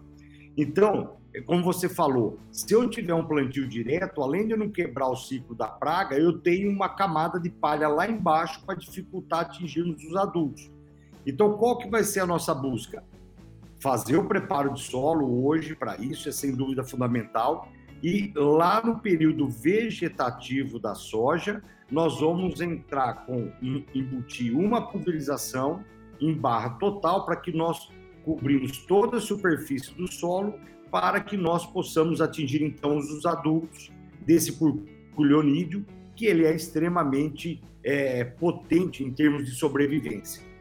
Então, 0.56 1.16
como 1.46 1.64
você 1.64 1.88
falou, 1.88 2.38
se 2.50 2.72
eu 2.74 2.88
tiver 2.88 3.14
um 3.14 3.24
plantio 3.24 3.66
direto, 3.66 4.22
além 4.22 4.46
de 4.46 4.52
eu 4.52 4.58
não 4.58 4.68
quebrar 4.68 5.08
o 5.08 5.16
ciclo 5.16 5.54
da 5.54 5.66
praga, 5.66 6.16
eu 6.16 6.38
tenho 6.38 6.70
uma 6.70 6.90
camada 6.90 7.40
de 7.40 7.48
palha 7.48 7.88
lá 7.88 8.06
embaixo 8.08 8.62
para 8.66 8.74
dificultar 8.74 9.40
atingirmos 9.40 10.04
os 10.04 10.14
adultos. 10.14 10.70
Então, 11.26 11.56
qual 11.56 11.78
que 11.78 11.88
vai 11.88 12.04
ser 12.04 12.20
a 12.20 12.26
nossa 12.26 12.54
busca? 12.54 13.02
Fazer 13.80 14.16
o 14.16 14.28
preparo 14.28 14.74
de 14.74 14.80
solo 14.82 15.46
hoje 15.46 15.74
para 15.74 15.96
isso 15.96 16.28
é 16.28 16.32
sem 16.32 16.54
dúvida 16.54 16.84
fundamental. 16.84 17.66
E 18.02 18.32
lá 18.36 18.84
no 18.84 18.98
período 18.98 19.48
vegetativo 19.48 20.78
da 20.78 20.94
soja, 20.94 21.62
nós 21.90 22.20
vamos 22.20 22.60
entrar 22.60 23.24
com 23.24 23.50
embutir 23.94 24.56
uma 24.56 24.90
pulverização 24.90 25.84
em 26.22 26.34
barra 26.34 26.70
total 26.70 27.24
para 27.24 27.36
que 27.36 27.52
nós 27.52 27.88
cobrimos 28.24 28.78
toda 28.78 29.16
a 29.16 29.20
superfície 29.20 29.92
do 29.94 30.10
solo 30.10 30.54
para 30.90 31.20
que 31.20 31.36
nós 31.36 31.66
possamos 31.66 32.20
atingir 32.20 32.62
então 32.62 32.98
os 32.98 33.24
adultos 33.24 33.90
desse 34.20 34.52
purpurionídeo, 34.52 35.84
que 36.14 36.26
ele 36.26 36.44
é 36.44 36.54
extremamente 36.54 37.62
é, 37.82 38.24
potente 38.24 39.02
em 39.02 39.10
termos 39.10 39.46
de 39.46 39.52
sobrevivência 39.52 40.51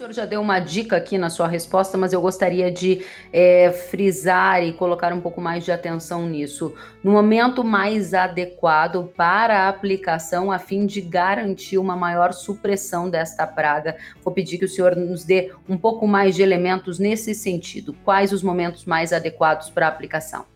senhor 0.00 0.12
já 0.14 0.24
deu 0.24 0.40
uma 0.40 0.58
dica 0.58 0.96
aqui 0.96 1.18
na 1.18 1.28
sua 1.28 1.46
resposta, 1.46 1.98
mas 1.98 2.14
eu 2.14 2.22
gostaria 2.22 2.70
de 2.70 3.04
é, 3.30 3.70
frisar 3.70 4.64
e 4.64 4.72
colocar 4.72 5.12
um 5.12 5.20
pouco 5.20 5.42
mais 5.42 5.62
de 5.62 5.70
atenção 5.70 6.26
nisso. 6.26 6.74
No 7.04 7.12
momento 7.12 7.62
mais 7.62 8.14
adequado 8.14 9.12
para 9.14 9.58
a 9.58 9.68
aplicação, 9.68 10.50
a 10.50 10.58
fim 10.58 10.86
de 10.86 11.02
garantir 11.02 11.76
uma 11.76 11.94
maior 11.94 12.32
supressão 12.32 13.10
desta 13.10 13.46
praga, 13.46 13.94
vou 14.24 14.32
pedir 14.32 14.56
que 14.56 14.64
o 14.64 14.68
senhor 14.68 14.96
nos 14.96 15.22
dê 15.22 15.52
um 15.68 15.76
pouco 15.76 16.06
mais 16.08 16.34
de 16.34 16.40
elementos 16.40 16.98
nesse 16.98 17.34
sentido. 17.34 17.94
Quais 18.02 18.32
os 18.32 18.42
momentos 18.42 18.86
mais 18.86 19.12
adequados 19.12 19.68
para 19.68 19.84
a 19.84 19.90
aplicação? 19.90 20.46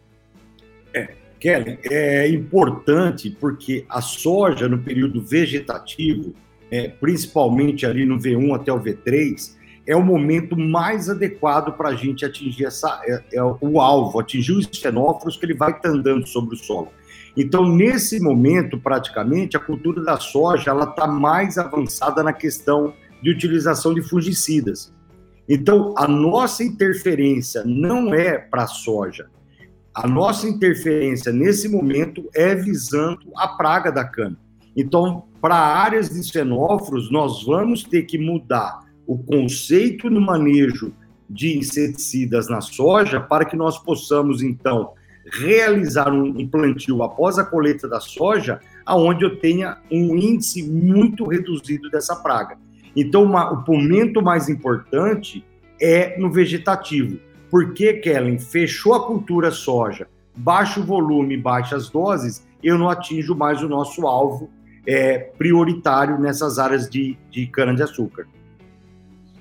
É, 0.94 1.08
Kelly, 1.38 1.78
é 1.90 2.26
importante 2.30 3.28
porque 3.28 3.84
a 3.90 4.00
soja 4.00 4.70
no 4.70 4.78
período 4.78 5.20
vegetativo 5.20 6.34
é, 6.74 6.88
principalmente 6.88 7.86
ali 7.86 8.04
no 8.04 8.18
V1 8.18 8.56
até 8.56 8.72
o 8.72 8.80
V3, 8.80 9.54
é 9.86 9.94
o 9.94 10.02
momento 10.02 10.56
mais 10.56 11.08
adequado 11.08 11.76
para 11.76 11.90
a 11.90 11.94
gente 11.94 12.24
atingir 12.24 12.64
essa, 12.64 13.00
é, 13.04 13.22
é, 13.34 13.42
o 13.60 13.80
alvo, 13.80 14.18
atingir 14.18 14.50
os 14.50 14.68
xenóforos 14.72 15.36
que 15.36 15.46
ele 15.46 15.54
vai 15.54 15.78
andando 15.84 16.26
sobre 16.26 16.56
o 16.56 16.58
solo. 16.58 16.88
Então, 17.36 17.64
nesse 17.64 18.18
momento, 18.18 18.76
praticamente, 18.76 19.56
a 19.56 19.60
cultura 19.60 20.02
da 20.02 20.18
soja 20.18 20.72
ela 20.72 20.86
está 20.86 21.06
mais 21.06 21.58
avançada 21.58 22.24
na 22.24 22.32
questão 22.32 22.92
de 23.22 23.30
utilização 23.30 23.94
de 23.94 24.02
fungicidas. 24.02 24.92
Então, 25.48 25.94
a 25.96 26.08
nossa 26.08 26.64
interferência 26.64 27.62
não 27.64 28.12
é 28.12 28.36
para 28.36 28.64
a 28.64 28.66
soja. 28.66 29.26
A 29.94 30.08
nossa 30.08 30.48
interferência 30.48 31.30
nesse 31.30 31.68
momento 31.68 32.28
é 32.34 32.52
visando 32.52 33.30
a 33.36 33.46
praga 33.46 33.92
da 33.92 34.04
cana. 34.04 34.36
Então, 34.76 35.28
para 35.44 35.56
áreas 35.56 36.08
de 36.08 36.24
xenóforos, 36.24 37.10
nós 37.10 37.44
vamos 37.44 37.82
ter 37.82 38.04
que 38.04 38.16
mudar 38.16 38.80
o 39.06 39.18
conceito 39.18 40.08
no 40.08 40.18
manejo 40.18 40.90
de 41.28 41.58
inseticidas 41.58 42.48
na 42.48 42.62
soja 42.62 43.20
para 43.20 43.44
que 43.44 43.54
nós 43.54 43.76
possamos, 43.76 44.42
então, 44.42 44.92
realizar 45.30 46.10
um 46.10 46.48
plantio 46.48 47.02
após 47.02 47.38
a 47.38 47.44
colheita 47.44 47.86
da 47.86 48.00
soja, 48.00 48.58
aonde 48.86 49.22
eu 49.22 49.36
tenha 49.36 49.76
um 49.92 50.16
índice 50.16 50.62
muito 50.62 51.26
reduzido 51.26 51.90
dessa 51.90 52.16
praga. 52.16 52.56
Então, 52.96 53.22
uma, 53.22 53.52
o 53.52 53.62
momento 53.70 54.22
mais 54.22 54.48
importante 54.48 55.44
é 55.78 56.18
no 56.18 56.32
vegetativo. 56.32 57.18
Porque, 57.50 57.92
Kellen, 57.92 58.38
fechou 58.38 58.94
a 58.94 59.06
cultura 59.06 59.50
soja, 59.50 60.08
baixo 60.34 60.82
volume, 60.82 61.36
baixas 61.36 61.90
doses, 61.90 62.46
eu 62.62 62.78
não 62.78 62.88
atinjo 62.88 63.34
mais 63.34 63.62
o 63.62 63.68
nosso 63.68 64.06
alvo 64.06 64.48
é, 64.86 65.18
prioritário 65.18 66.18
nessas 66.18 66.58
áreas 66.58 66.88
de, 66.88 67.16
de 67.30 67.46
cana-de-açúcar. 67.46 68.26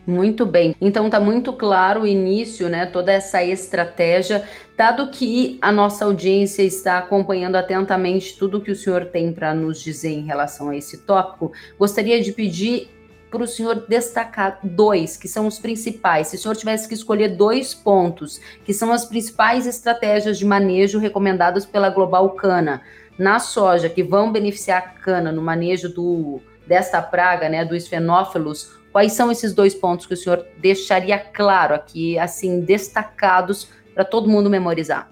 Muito 0.05 0.45
bem. 0.45 0.75
Então 0.81 1.05
está 1.05 1.19
muito 1.19 1.53
claro 1.53 2.01
o 2.01 2.07
início, 2.07 2.67
né? 2.67 2.85
Toda 2.85 3.11
essa 3.11 3.41
estratégia, 3.41 4.43
dado 4.77 5.09
que 5.09 5.57
a 5.61 5.71
nossa 5.71 6.03
audiência 6.03 6.61
está 6.61 6.97
acompanhando 6.97 7.55
atentamente 7.55 8.37
tudo 8.37 8.59
que 8.59 8.71
o 8.71 8.75
senhor 8.75 9.05
tem 9.05 9.31
para 9.31 9.53
nos 9.53 9.81
dizer 9.81 10.11
em 10.11 10.25
relação 10.25 10.69
a 10.69 10.75
esse 10.75 10.97
tópico, 10.97 11.53
gostaria 11.79 12.21
de 12.21 12.33
pedir 12.33 12.89
para 13.31 13.43
o 13.43 13.47
senhor 13.47 13.85
destacar 13.87 14.59
dois, 14.61 15.17
que 15.17 15.27
são 15.27 15.47
os 15.47 15.57
principais. 15.57 16.27
Se 16.27 16.35
o 16.35 16.39
senhor 16.39 16.55
tivesse 16.55 16.87
que 16.87 16.93
escolher 16.93 17.29
dois 17.29 17.73
pontos, 17.73 18.39
que 18.63 18.73
são 18.73 18.91
as 18.91 19.05
principais 19.05 19.65
estratégias 19.65 20.37
de 20.37 20.45
manejo 20.45 20.99
recomendadas 20.99 21.65
pela 21.65 21.89
Global 21.89 22.29
Cana, 22.31 22.81
na 23.17 23.39
soja 23.39 23.89
que 23.89 24.03
vão 24.03 24.31
beneficiar 24.31 24.77
a 24.79 24.81
cana 24.81 25.31
no 25.31 25.41
manejo 25.41 25.89
do, 25.89 26.41
desta 26.65 27.01
praga, 27.01 27.49
né, 27.49 27.63
dos 27.63 27.87
fenófilos, 27.87 28.77
quais 28.91 29.13
são 29.13 29.31
esses 29.31 29.53
dois 29.53 29.73
pontos 29.75 30.05
que 30.05 30.13
o 30.13 30.17
senhor 30.17 30.45
deixaria 30.59 31.17
claro 31.17 31.73
aqui, 31.73 32.17
assim, 32.17 32.61
destacados 32.61 33.69
para 33.93 34.03
todo 34.03 34.29
mundo 34.29 34.49
memorizar? 34.49 35.09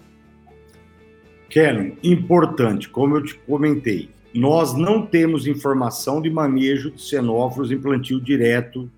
Kellen, 1.50 1.98
importante, 2.02 2.88
como 2.88 3.18
eu 3.18 3.24
te 3.24 3.36
comentei, 3.36 4.10
nós 4.34 4.74
não 4.74 5.06
temos 5.06 5.46
informação 5.46 6.22
de 6.22 6.30
manejo 6.30 6.92
de 6.92 7.02
xenófilos 7.02 7.72
em 7.72 7.78
plantio 7.78 8.22
direto 8.22 8.90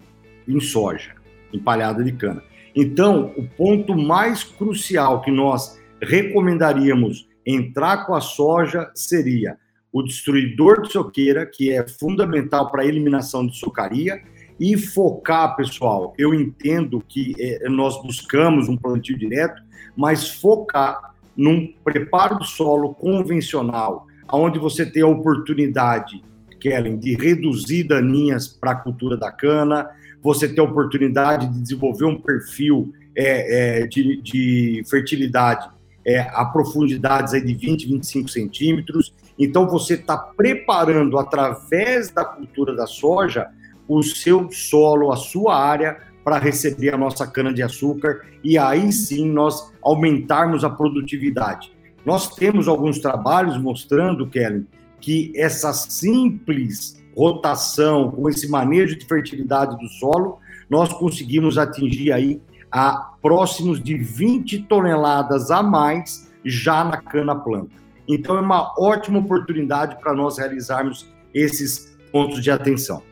em 0.48 0.60
soja. 0.60 1.16
empalhada 1.52 2.04
de 2.04 2.12
cana. 2.12 2.44
Então, 2.76 3.32
o 3.38 3.44
ponto 3.48 3.96
mais 3.96 4.44
crucial 4.44 5.22
que 5.22 5.30
nós 5.30 5.80
recomendaríamos 6.02 7.28
entrar 7.46 8.06
com 8.06 8.14
a 8.14 8.22
soja 8.22 8.90
seria 8.94 9.58
o 9.92 10.02
destruidor 10.02 10.82
de 10.82 10.92
soqueira, 10.92 11.46
que 11.46 11.72
é 11.72 11.88
fundamental 11.88 12.72
para 12.72 12.82
a 12.82 12.86
eliminação 12.86 13.46
de 13.46 13.58
socaria, 13.58 14.22
e 14.60 14.78
focar, 14.78 15.56
pessoal. 15.56 16.14
Eu 16.18 16.34
entendo 16.34 17.04
que 17.08 17.34
é, 17.40 17.70
nós 17.70 18.02
buscamos 18.02 18.68
um 18.68 18.78
plantio 18.78 19.18
direto, 19.18 19.62
mas 19.96 20.30
focar 20.30 21.14
num 21.36 21.72
preparo 21.84 22.40
do 22.40 22.46
solo 22.46 22.94
convencional, 22.94 24.08
onde 24.32 24.60
você 24.60 24.86
tem 24.86 25.04
a 25.04 25.08
oportunidade, 25.08 26.24
Kellen, 26.60 26.98
de 26.98 27.16
reduzir 27.16 27.84
daninhas 27.84 28.48
para 28.48 28.72
a 28.72 28.76
cultura 28.76 29.18
da 29.18 29.32
cana, 29.32 29.90
você 30.22 30.48
tem 30.48 30.64
a 30.64 30.68
oportunidade 30.68 31.48
de 31.48 31.62
desenvolver 31.62 32.06
um 32.06 32.20
perfil 32.20 32.94
é, 33.16 33.82
é, 33.82 33.88
de, 33.88 34.22
de, 34.22 34.84
fertilidade 34.90 35.70
é, 36.06 36.20
a 36.20 36.46
profundidades 36.46 37.34
aí 37.34 37.44
de 37.44 37.54
20, 37.54 37.88
25 37.88 38.30
centímetros. 38.30 39.14
Então, 39.38 39.68
você 39.68 39.96
está 39.96 40.18
preparando, 40.18 41.18
através 41.18 42.12
da 42.12 42.26
cultura 42.26 42.76
da 42.76 42.86
soja, 42.86 43.50
o 43.88 44.02
seu 44.02 44.52
solo, 44.52 45.12
a 45.12 45.16
sua 45.16 45.58
área, 45.58 45.98
para 46.24 46.38
receber 46.38 46.94
a 46.94 46.98
nossa 46.98 47.28
cana-de-açúcar 47.28 48.22
e 48.44 48.58
aí 48.58 48.92
sim 48.92 49.30
nós 49.30 49.72
aumentarmos 49.82 50.64
a 50.64 50.70
produtividade. 50.70 51.74
Nós 52.06 52.34
temos 52.36 52.68
alguns 52.68 53.00
trabalhos 53.00 53.58
mostrando, 53.58 54.28
Kelly, 54.28 54.66
que 55.00 55.34
essa 55.36 55.74
simples 55.74 57.02
rotação, 57.16 58.10
com 58.12 58.30
esse 58.30 58.50
manejo 58.50 58.98
de 58.98 59.06
fertilidade 59.06 59.78
do 59.78 59.88
solo, 59.88 60.40
nós 60.70 60.92
conseguimos 60.94 61.58
atingir 61.58 62.12
aí 62.12 62.42
a 62.74 63.14
próximos 63.22 63.82
de 63.82 63.96
20 63.96 64.64
toneladas 64.64 65.52
a 65.52 65.62
mais 65.62 66.34
já 66.44 66.84
na 66.84 66.98
cana 66.98 67.36
planta. 67.36 67.76
Então 68.08 68.36
é 68.36 68.42
uma 68.42 68.74
ótima 68.78 69.20
oportunidade 69.20 69.98
para 70.02 70.14
nós 70.14 70.40
realizarmos 70.40 71.08
esses 71.34 71.96
pontos 72.12 72.42
de 72.42 72.50
atenção 72.50 73.04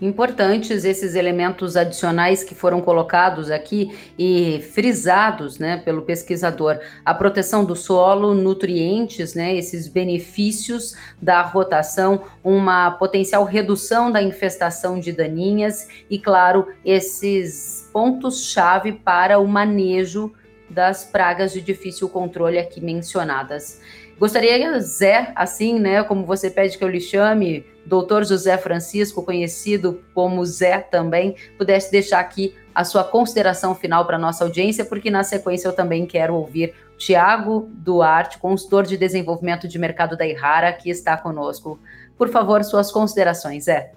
importantes 0.00 0.84
esses 0.84 1.14
elementos 1.14 1.76
adicionais 1.76 2.44
que 2.44 2.54
foram 2.54 2.80
colocados 2.80 3.50
aqui 3.50 3.90
e 4.18 4.60
frisados, 4.72 5.58
né, 5.58 5.76
pelo 5.78 6.02
pesquisador, 6.02 6.78
a 7.04 7.12
proteção 7.12 7.64
do 7.64 7.74
solo, 7.74 8.34
nutrientes, 8.34 9.34
né, 9.34 9.54
esses 9.56 9.88
benefícios 9.88 10.96
da 11.20 11.42
rotação, 11.42 12.24
uma 12.42 12.92
potencial 12.92 13.44
redução 13.44 14.10
da 14.10 14.22
infestação 14.22 15.00
de 15.00 15.12
daninhas 15.12 15.88
e, 16.08 16.18
claro, 16.18 16.68
esses 16.84 17.88
pontos-chave 17.92 18.92
para 18.92 19.38
o 19.38 19.46
manejo 19.46 20.32
das 20.70 21.04
pragas 21.04 21.52
de 21.52 21.60
difícil 21.60 22.08
controle 22.08 22.58
aqui 22.58 22.80
mencionadas. 22.80 23.80
Gostaria, 24.18 24.78
Zé, 24.80 25.32
assim, 25.34 25.78
né, 25.78 26.02
como 26.02 26.26
você 26.26 26.50
pede 26.50 26.76
que 26.76 26.84
eu 26.84 26.88
lhe 26.88 27.00
chame, 27.00 27.64
doutor 27.88 28.24
José 28.24 28.56
Francisco, 28.58 29.22
conhecido 29.22 30.00
como 30.14 30.44
Zé 30.44 30.78
também, 30.78 31.34
pudesse 31.56 31.90
deixar 31.90 32.20
aqui 32.20 32.54
a 32.74 32.84
sua 32.84 33.02
consideração 33.02 33.74
final 33.74 34.06
para 34.06 34.16
a 34.16 34.20
nossa 34.20 34.44
audiência, 34.44 34.84
porque 34.84 35.10
na 35.10 35.24
sequência 35.24 35.66
eu 35.66 35.72
também 35.72 36.06
quero 36.06 36.34
ouvir 36.34 36.74
Tiago 36.98 37.68
Duarte, 37.72 38.38
consultor 38.38 38.84
de 38.84 38.96
desenvolvimento 38.96 39.66
de 39.66 39.78
mercado 39.78 40.16
da 40.16 40.26
Irrara, 40.26 40.72
que 40.72 40.90
está 40.90 41.16
conosco. 41.16 41.78
Por 42.16 42.28
favor, 42.28 42.62
suas 42.62 42.92
considerações, 42.92 43.64
Zé. 43.64 43.92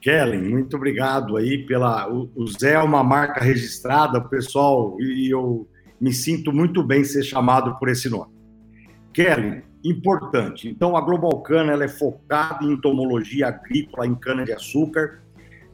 Kellen, 0.00 0.42
muito 0.42 0.76
obrigado 0.76 1.36
aí 1.36 1.64
pela. 1.64 2.08
O 2.08 2.46
Zé 2.46 2.74
é 2.74 2.82
uma 2.82 3.02
marca 3.02 3.40
registrada, 3.40 4.20
pessoal, 4.20 4.96
e 5.00 5.32
eu 5.32 5.66
me 6.00 6.12
sinto 6.12 6.52
muito 6.52 6.82
bem 6.82 7.04
ser 7.04 7.22
chamado 7.22 7.78
por 7.78 7.88
esse 7.88 8.08
nome. 8.08 8.32
Kelly, 9.12 9.64
importante. 9.90 10.68
Então, 10.68 10.96
a 10.96 11.00
Global 11.00 11.40
Cana 11.42 11.72
ela 11.72 11.84
é 11.84 11.88
focada 11.88 12.64
em 12.64 12.72
entomologia 12.72 13.48
agrícola, 13.48 14.06
em 14.06 14.14
cana-de-açúcar. 14.14 15.22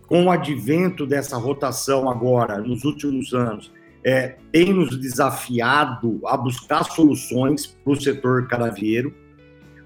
Com 0.07 0.27
o 0.27 0.31
advento 0.31 1.07
dessa 1.07 1.37
rotação 1.37 2.11
agora, 2.11 2.59
nos 2.59 2.85
últimos 2.85 3.33
anos, 3.33 3.73
é, 4.05 4.37
tem 4.51 4.73
nos 4.73 4.99
desafiado 4.99 6.21
a 6.27 6.37
buscar 6.37 6.85
soluções 6.85 7.67
para 7.67 7.93
o 7.93 8.01
setor 8.01 8.49
canavieiro, 8.49 9.15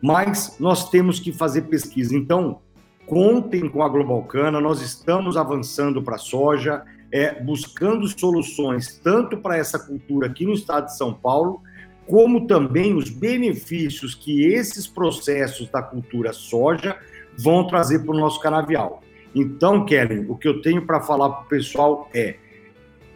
mas 0.02 0.56
nós 0.58 0.90
temos 0.90 1.20
que 1.20 1.32
fazer 1.32 1.62
pesquisa. 1.62 2.16
Então, 2.16 2.60
contem 3.06 3.68
com 3.68 3.82
a 3.82 3.88
Global 3.88 4.22
Cana, 4.24 4.60
nós 4.60 4.80
estamos 4.80 5.36
avançando 5.36 6.02
para 6.02 6.16
a 6.16 6.18
soja, 6.18 6.82
é, 7.12 7.40
buscando 7.40 8.06
soluções 8.08 8.98
tanto 9.02 9.36
para 9.36 9.56
essa 9.56 9.78
cultura 9.78 10.26
aqui 10.26 10.44
no 10.44 10.52
estado 10.52 10.86
de 10.86 10.96
São 10.96 11.14
Paulo, 11.14 11.62
como 12.06 12.46
também 12.46 12.94
os 12.94 13.10
benefícios 13.10 14.14
que 14.14 14.46
esses 14.46 14.86
processos 14.86 15.68
da 15.68 15.82
cultura 15.82 16.32
soja 16.32 16.96
vão 17.36 17.66
trazer 17.66 18.00
para 18.00 18.14
o 18.14 18.18
nosso 18.18 18.40
canavial. 18.40 19.02
Então, 19.34 19.84
Kellen, 19.84 20.26
o 20.28 20.36
que 20.36 20.48
eu 20.48 20.62
tenho 20.62 20.86
para 20.86 21.00
falar 21.00 21.28
para 21.28 21.42
o 21.42 21.48
pessoal 21.48 22.08
é 22.14 22.36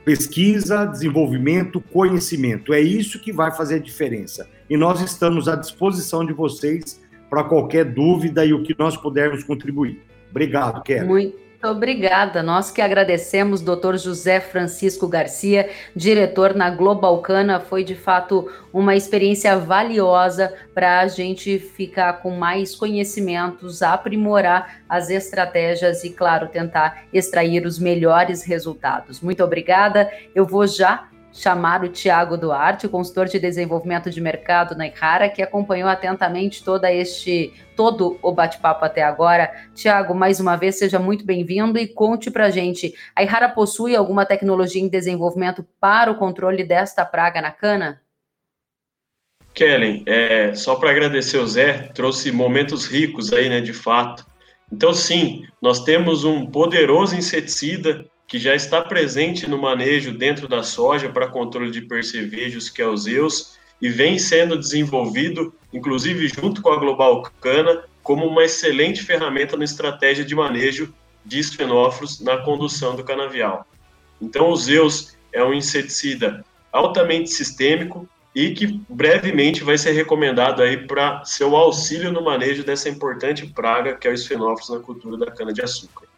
pesquisa, 0.05 0.85
desenvolvimento, 0.85 1.81
conhecimento. 1.81 2.74
É 2.74 2.81
isso 2.81 3.20
que 3.20 3.33
vai 3.33 3.55
fazer 3.55 3.76
a 3.76 3.79
diferença. 3.79 4.48
E 4.68 4.76
nós 4.76 5.00
estamos 5.00 5.48
à 5.48 5.57
disposição 5.57 6.24
de 6.24 6.33
vocês 6.33 7.00
para 7.29 7.44
qualquer 7.44 7.85
dúvida 7.85 8.44
e 8.44 8.53
o 8.53 8.62
que 8.62 8.74
nós 8.79 8.96
pudermos 8.96 9.44
contribuir. 9.44 10.03
Obrigado, 10.31 10.83
Kellen. 10.83 11.09
Muito 11.09 11.50
muito 11.62 11.77
obrigada. 11.77 12.42
Nós 12.42 12.70
que 12.70 12.81
agradecemos, 12.81 13.61
doutor 13.61 13.99
José 13.99 14.40
Francisco 14.40 15.07
Garcia, 15.07 15.68
diretor 15.94 16.55
na 16.55 16.70
Globalcana. 16.70 17.61
Foi 17.61 17.85
de 17.85 17.94
fato 17.94 18.51
uma 18.73 18.96
experiência 18.96 19.59
valiosa 19.59 20.55
para 20.73 21.01
a 21.01 21.07
gente 21.07 21.59
ficar 21.59 22.14
com 22.23 22.31
mais 22.31 22.75
conhecimentos, 22.75 23.83
aprimorar 23.83 24.81
as 24.88 25.11
estratégias 25.11 26.03
e, 26.03 26.09
claro, 26.09 26.49
tentar 26.49 27.05
extrair 27.12 27.66
os 27.66 27.79
melhores 27.79 28.42
resultados. 28.42 29.20
Muito 29.20 29.44
obrigada. 29.44 30.11
Eu 30.35 30.46
vou 30.46 30.66
já 30.66 31.10
chamar 31.33 31.85
o 31.85 31.88
Tiago 31.88 32.37
Duarte, 32.37 32.88
consultor 32.88 33.27
de 33.27 33.38
desenvolvimento 33.38 34.11
de 34.11 34.21
mercado 34.21 34.75
na 34.75 34.87
Ihara, 34.87 35.29
que 35.29 35.43
acompanhou 35.43 35.88
atentamente 35.88 36.64
todo 36.64 36.85
este 36.87 37.53
todo 37.77 38.19
o 38.23 38.33
bate-papo 38.33 38.85
até 38.85 39.03
agora. 39.03 39.51
Tiago, 39.75 40.14
mais 40.14 40.38
uma 40.38 40.57
vez, 40.57 40.79
seja 40.79 40.99
muito 40.99 41.25
bem-vindo 41.25 41.79
e 41.79 41.87
conte 41.87 42.31
para 42.31 42.51
gente, 42.51 42.95
a 43.16 43.23
Ihara 43.23 43.49
possui 43.49 43.97
alguma 43.97 44.27
tecnologia 44.27 44.83
em 44.83 44.88
desenvolvimento 44.88 45.64
para 45.81 46.11
o 46.11 46.16
controle 46.16 46.62
desta 46.62 47.05
praga 47.05 47.40
na 47.40 47.51
cana? 47.51 48.03
Kellen, 49.55 50.05
é, 50.07 50.55
só 50.55 50.77
para 50.77 50.90
agradecer 50.90 51.38
o 51.38 51.47
Zé, 51.47 51.90
trouxe 51.95 52.31
momentos 52.31 52.87
ricos 52.87 53.33
aí, 53.33 53.49
né, 53.49 53.61
de 53.61 53.73
fato. 53.73 54.27
Então, 54.73 54.93
sim, 54.95 55.45
nós 55.61 55.83
temos 55.83 56.25
um 56.25 56.47
poderoso 56.47 57.16
inseticida 57.16 58.05
que 58.31 58.38
já 58.38 58.55
está 58.55 58.81
presente 58.81 59.51
no 59.51 59.59
manejo 59.59 60.12
dentro 60.12 60.47
da 60.47 60.62
soja 60.62 61.09
para 61.09 61.27
controle 61.27 61.69
de 61.73 61.81
percevejos, 61.83 62.71
que 62.71 62.81
é 62.81 62.87
o 62.87 62.97
Zeus, 62.97 63.59
e 63.83 63.88
vem 63.88 64.21
sendo 64.21 64.57
desenvolvido, 64.57 65.53
inclusive 65.73 66.29
junto 66.29 66.62
com 66.62 66.71
a 66.71 66.77
Global 66.77 67.23
Cana, 67.40 67.83
como 68.05 68.25
uma 68.25 68.45
excelente 68.45 69.03
ferramenta 69.03 69.57
na 69.57 69.64
estratégia 69.64 70.25
de 70.25 70.33
manejo 70.33 70.95
de 71.27 71.40
esfenófilos 71.40 72.21
na 72.21 72.37
condução 72.37 72.95
do 72.95 73.03
canavial. 73.03 73.66
Então, 74.23 74.49
o 74.49 74.57
Zeus 74.57 75.16
é 75.33 75.43
um 75.43 75.53
inseticida 75.53 76.45
altamente 76.71 77.31
sistêmico 77.31 78.09
e 78.33 78.55
que 78.55 78.81
brevemente 78.88 79.64
vai 79.64 79.77
ser 79.77 79.90
recomendado 79.90 80.62
aí 80.62 80.77
para 80.87 81.25
seu 81.25 81.57
auxílio 81.57 82.12
no 82.12 82.23
manejo 82.23 82.62
dessa 82.62 82.88
importante 82.88 83.45
praga 83.49 83.97
que 83.97 84.07
é 84.07 84.11
o 84.12 84.14
esfenófilos 84.14 84.71
na 84.71 84.79
cultura 84.79 85.16
da 85.16 85.33
cana-de-açúcar. 85.33 86.10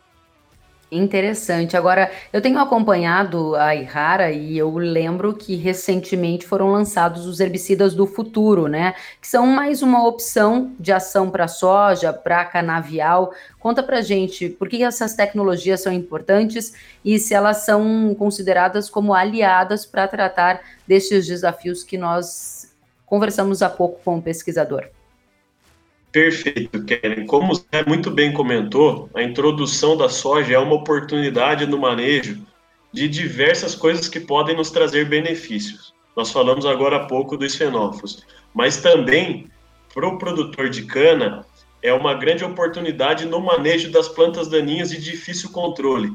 Interessante. 0.95 1.75
Agora, 1.75 2.11
eu 2.31 2.43
tenho 2.43 2.59
acompanhado 2.59 3.57
a 3.57 3.75
Ihara 3.75 4.31
e 4.31 4.59
eu 4.59 4.77
lembro 4.77 5.33
que 5.33 5.57
recentemente 5.57 6.47
foram 6.47 6.71
lançados 6.71 7.27
os 7.27 7.41
herbicidas 7.41 7.95
do 7.95 8.07
futuro, 8.07 8.69
né? 8.69 8.95
Que 9.19 9.27
são 9.27 9.47
mais 9.47 9.81
uma 9.81 10.07
opção 10.07 10.75
de 10.79 10.93
ação 10.93 11.31
para 11.31 11.49
soja, 11.49 12.13
para 12.13 12.45
canavial. 12.45 13.33
Conta 13.59 13.83
pra 13.83 14.03
gente 14.03 14.51
por 14.51 14.69
que 14.69 14.83
essas 14.83 15.15
tecnologias 15.15 15.81
são 15.81 15.91
importantes 15.91 16.75
e 17.03 17.19
se 17.19 17.33
elas 17.33 17.65
são 17.65 18.15
consideradas 18.19 18.91
como 18.91 19.15
aliadas 19.15 19.87
para 19.87 20.07
tratar 20.07 20.61
destes 20.87 21.27
desafios 21.27 21.83
que 21.83 21.97
nós 21.97 22.71
conversamos 23.07 23.63
há 23.63 23.71
pouco 23.71 23.99
com 24.05 24.19
o 24.19 24.23
pesquisador. 24.23 24.85
Perfeito, 26.13 26.85
Kellen. 26.85 27.27
Como 27.27 27.53
o 27.53 27.55
Zé 27.55 27.83
muito 27.87 28.11
bem 28.11 28.35
comentou, 28.35 29.09
a 29.15 29.23
introdução 29.23 29.97
da 29.97 30.11
soja 30.11 30.55
é 30.55 30.59
uma 30.59 30.75
oportunidade 30.75 31.65
no 31.67 31.79
manejo 31.79 32.39
de 32.93 33.09
diversas 33.09 33.75
coisas 33.75 34.09
que 34.11 34.21
podem 34.21 34.55
nos 34.55 34.71
trazer 34.71 35.09
benefícios. 35.09 35.95
Nós 36.15 36.31
falamos 36.31 36.67
agora 36.67 36.97
há 36.97 37.07
pouco 37.07 37.39
dos 37.39 37.55
fenófilos, 37.55 38.27
mas 38.53 38.77
também 38.77 39.51
para 39.95 40.07
o 40.07 40.19
produtor 40.19 40.69
de 40.69 40.83
cana 40.85 41.47
é 41.83 41.95
uma 41.95 42.13
grande 42.13 42.45
oportunidade 42.45 43.25
no 43.25 43.41
manejo 43.41 43.91
das 43.91 44.07
plantas 44.07 44.49
daninhas 44.49 44.91
de 44.91 44.99
difícil 44.99 45.51
controle. 45.51 46.13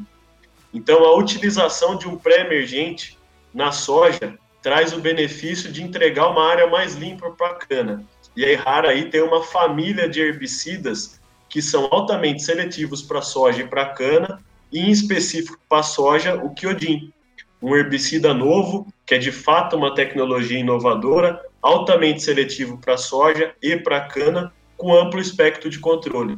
Então, 0.71 1.03
a 1.05 1.15
utilização 1.15 1.97
de 1.97 2.07
um 2.07 2.15
pré-emergente 2.15 3.17
na 3.51 3.71
soja 3.71 4.37
traz 4.61 4.93
o 4.93 4.99
benefício 4.99 5.71
de 5.71 5.81
entregar 5.81 6.27
uma 6.27 6.45
área 6.47 6.67
mais 6.67 6.93
limpa 6.95 7.31
para 7.31 7.47
a 7.47 7.55
cana. 7.55 8.05
E 8.37 8.45
a 8.45 8.51
Errara 8.51 8.89
aí 8.91 9.09
tem 9.09 9.23
uma 9.23 9.41
família 9.41 10.07
de 10.07 10.21
herbicidas 10.21 11.19
que 11.49 11.59
são 11.59 11.89
altamente 11.89 12.43
seletivos 12.43 13.01
para 13.01 13.19
soja 13.19 13.63
e 13.63 13.67
para 13.67 13.87
cana, 13.87 14.39
e 14.71 14.79
em 14.79 14.91
específico 14.91 15.57
para 15.67 15.81
soja, 15.81 16.35
o 16.35 16.53
Quiodin, 16.53 17.11
um 17.59 17.75
herbicida 17.75 18.35
novo, 18.35 18.85
que 19.07 19.15
é 19.15 19.17
de 19.17 19.31
fato 19.31 19.75
uma 19.75 19.95
tecnologia 19.95 20.59
inovadora, 20.59 21.41
altamente 21.63 22.21
seletivo 22.21 22.77
para 22.77 22.95
soja 22.95 23.55
e 23.59 23.75
para 23.75 24.01
cana, 24.01 24.53
com 24.77 24.93
amplo 24.93 25.19
espectro 25.19 25.67
de 25.67 25.79
controle. 25.79 26.37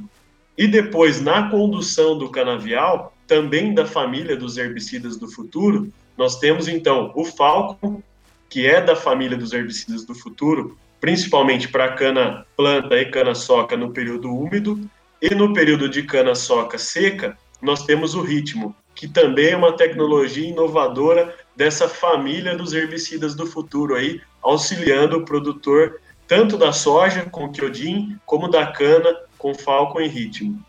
E 0.58 0.70
depois, 0.70 1.20
na 1.20 1.50
condução 1.50 2.18
do 2.18 2.30
canavial, 2.30 3.14
também 3.28 3.74
da 3.74 3.86
família 3.86 4.38
dos 4.38 4.56
herbicidas 4.56 5.18
do 5.18 5.30
futuro, 5.30 5.92
nós 6.18 6.40
temos 6.40 6.70
então 6.70 7.12
o 7.14 7.26
Falcon, 7.26 8.02
que 8.50 8.66
é 8.66 8.80
da 8.80 8.96
família 8.96 9.38
dos 9.38 9.52
herbicidas 9.52 10.06
do 10.06 10.16
futuro, 10.16 10.78
principalmente 11.00 11.68
para 11.68 11.94
cana 11.94 12.46
planta 12.56 12.98
e 12.98 13.06
cana 13.06 13.34
soca 13.34 13.78
no 13.78 13.92
período 13.92 14.34
úmido, 14.34 14.80
e 15.22 15.34
no 15.36 15.54
período 15.54 15.90
de 15.90 16.04
cana 16.04 16.34
soca 16.36 16.78
seca, 16.78 17.38
nós 17.62 17.86
temos 17.86 18.16
o 18.16 18.22
ritmo, 18.22 18.76
que 18.96 19.08
também 19.08 19.52
é 19.52 19.58
uma 19.58 19.76
tecnologia 19.76 20.48
inovadora 20.48 21.36
dessa 21.56 21.90
família 21.90 22.56
dos 22.56 22.74
herbicidas 22.74 23.36
do 23.36 23.46
futuro 23.46 23.96
aí, 23.96 24.22
auxiliando 24.42 25.18
o 25.18 25.26
produtor 25.26 26.00
tanto 26.28 26.58
da 26.58 26.72
soja 26.72 27.26
com 27.26 27.52
Kyodin, 27.52 28.18
como 28.26 28.48
da 28.48 28.68
cana 28.68 29.16
com 29.38 29.54
Falcon 29.54 30.00
e 30.02 30.08
ritmo. 30.08 30.64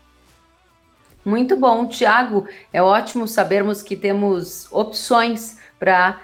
Muito 1.23 1.55
bom, 1.55 1.87
Tiago. 1.87 2.47
É 2.73 2.81
ótimo 2.81 3.27
sabermos 3.27 3.83
que 3.83 3.95
temos 3.95 4.67
opções 4.71 5.59
para 5.79 6.19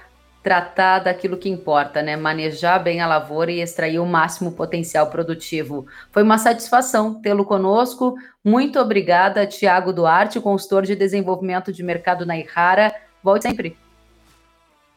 tratar 0.48 1.00
daquilo 1.00 1.36
que 1.36 1.50
importa, 1.50 2.02
né? 2.02 2.16
Manejar 2.16 2.82
bem 2.82 3.02
a 3.02 3.06
lavoura 3.06 3.52
e 3.52 3.60
extrair 3.60 4.00
o 4.00 4.06
máximo 4.06 4.54
potencial 4.54 5.08
produtivo. 5.08 5.86
Foi 6.10 6.24
uma 6.24 6.38
satisfação 6.38 7.16
tê-lo 7.16 7.44
conosco. 7.44 8.16
Muito 8.42 8.80
obrigada, 8.80 9.46
Tiago 9.46 9.92
Duarte, 9.92 10.40
consultor 10.40 10.84
de 10.84 10.96
desenvolvimento 10.96 11.74
de 11.74 11.84
mercado 11.84 12.26
na 12.26 12.38
Ihara. 12.38 12.96
Volte 13.22 13.42
sempre. 13.42 13.76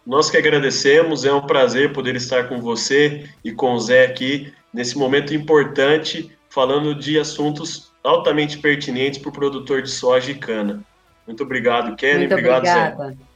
Nós 0.07 0.31
que 0.31 0.37
agradecemos, 0.37 1.25
é 1.25 1.33
um 1.33 1.45
prazer 1.45 1.93
poder 1.93 2.15
estar 2.15 2.49
com 2.49 2.61
você 2.61 3.29
e 3.45 3.51
com 3.51 3.73
o 3.73 3.81
Zé 3.81 4.07
aqui 4.07 4.53
nesse 4.73 4.97
momento 4.97 5.35
importante, 5.35 6.31
falando 6.49 6.95
de 6.95 7.19
assuntos 7.19 7.91
altamente 8.05 8.57
pertinentes 8.59 9.19
para 9.19 9.31
o 9.31 9.33
produtor 9.33 9.83
de 9.83 9.91
soja 9.91 10.31
e 10.31 10.37
cana. 10.37 10.81
Muito 11.27 11.43
obrigado, 11.43 11.97
Kelly. 11.97 12.19
Muito 12.19 12.35
obrigado, 12.35 12.59
obrigada. 12.59 13.09
Zé. 13.09 13.30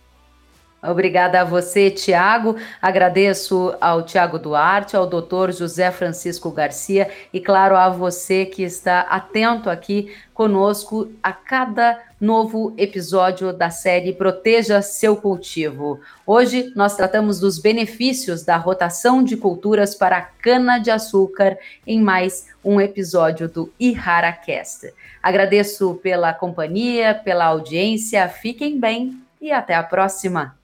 Obrigada 0.87 1.40
a 1.40 1.44
você, 1.44 1.90
Tiago. 1.90 2.57
Agradeço 2.81 3.75
ao 3.81 4.03
Tiago 4.03 4.38
Duarte, 4.38 4.97
ao 4.97 5.07
doutor 5.07 5.51
José 5.51 5.90
Francisco 5.90 6.51
Garcia 6.51 7.11
e, 7.33 7.40
claro, 7.40 7.77
a 7.77 7.88
você 7.88 8.44
que 8.44 8.62
está 8.62 9.01
atento 9.01 9.70
aqui 9.70 10.14
conosco 10.35 11.11
a 11.23 11.33
cada 11.33 11.99
novo 12.20 12.75
episódio 12.77 13.53
da 13.53 13.70
série 13.70 14.12
Proteja 14.12 14.83
Seu 14.83 15.16
Cultivo. 15.16 16.01
Hoje 16.27 16.73
nós 16.75 16.97
tratamos 16.97 17.38
dos 17.38 17.59
benefícios 17.59 18.44
da 18.44 18.57
rotação 18.57 19.23
de 19.23 19.37
culturas 19.37 19.94
para 19.94 20.20
cana-de-açúcar 20.20 21.57
em 21.87 22.01
mais 22.01 22.49
um 22.64 22.81
episódio 22.81 23.49
do 23.49 23.73
IharaCast. 23.79 24.92
Agradeço 25.23 25.94
pela 26.03 26.33
companhia, 26.33 27.14
pela 27.14 27.47
audiência, 27.47 28.29
fiquem 28.29 28.79
bem 28.79 29.18
e 29.40 29.53
até 29.53 29.75
a 29.75 29.83
próxima. 29.83 30.63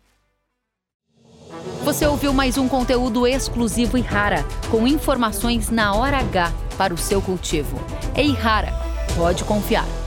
Você 1.82 2.06
ouviu 2.06 2.34
mais 2.34 2.58
um 2.58 2.68
conteúdo 2.68 3.26
exclusivo 3.26 3.96
e 3.96 4.02
rara, 4.02 4.44
com 4.70 4.86
informações 4.86 5.70
na 5.70 5.94
hora 5.94 6.18
H 6.18 6.52
para 6.76 6.92
o 6.92 6.98
seu 6.98 7.22
cultivo. 7.22 7.80
É 8.14 8.22
Rara, 8.32 8.72
pode 9.16 9.44
confiar. 9.44 9.99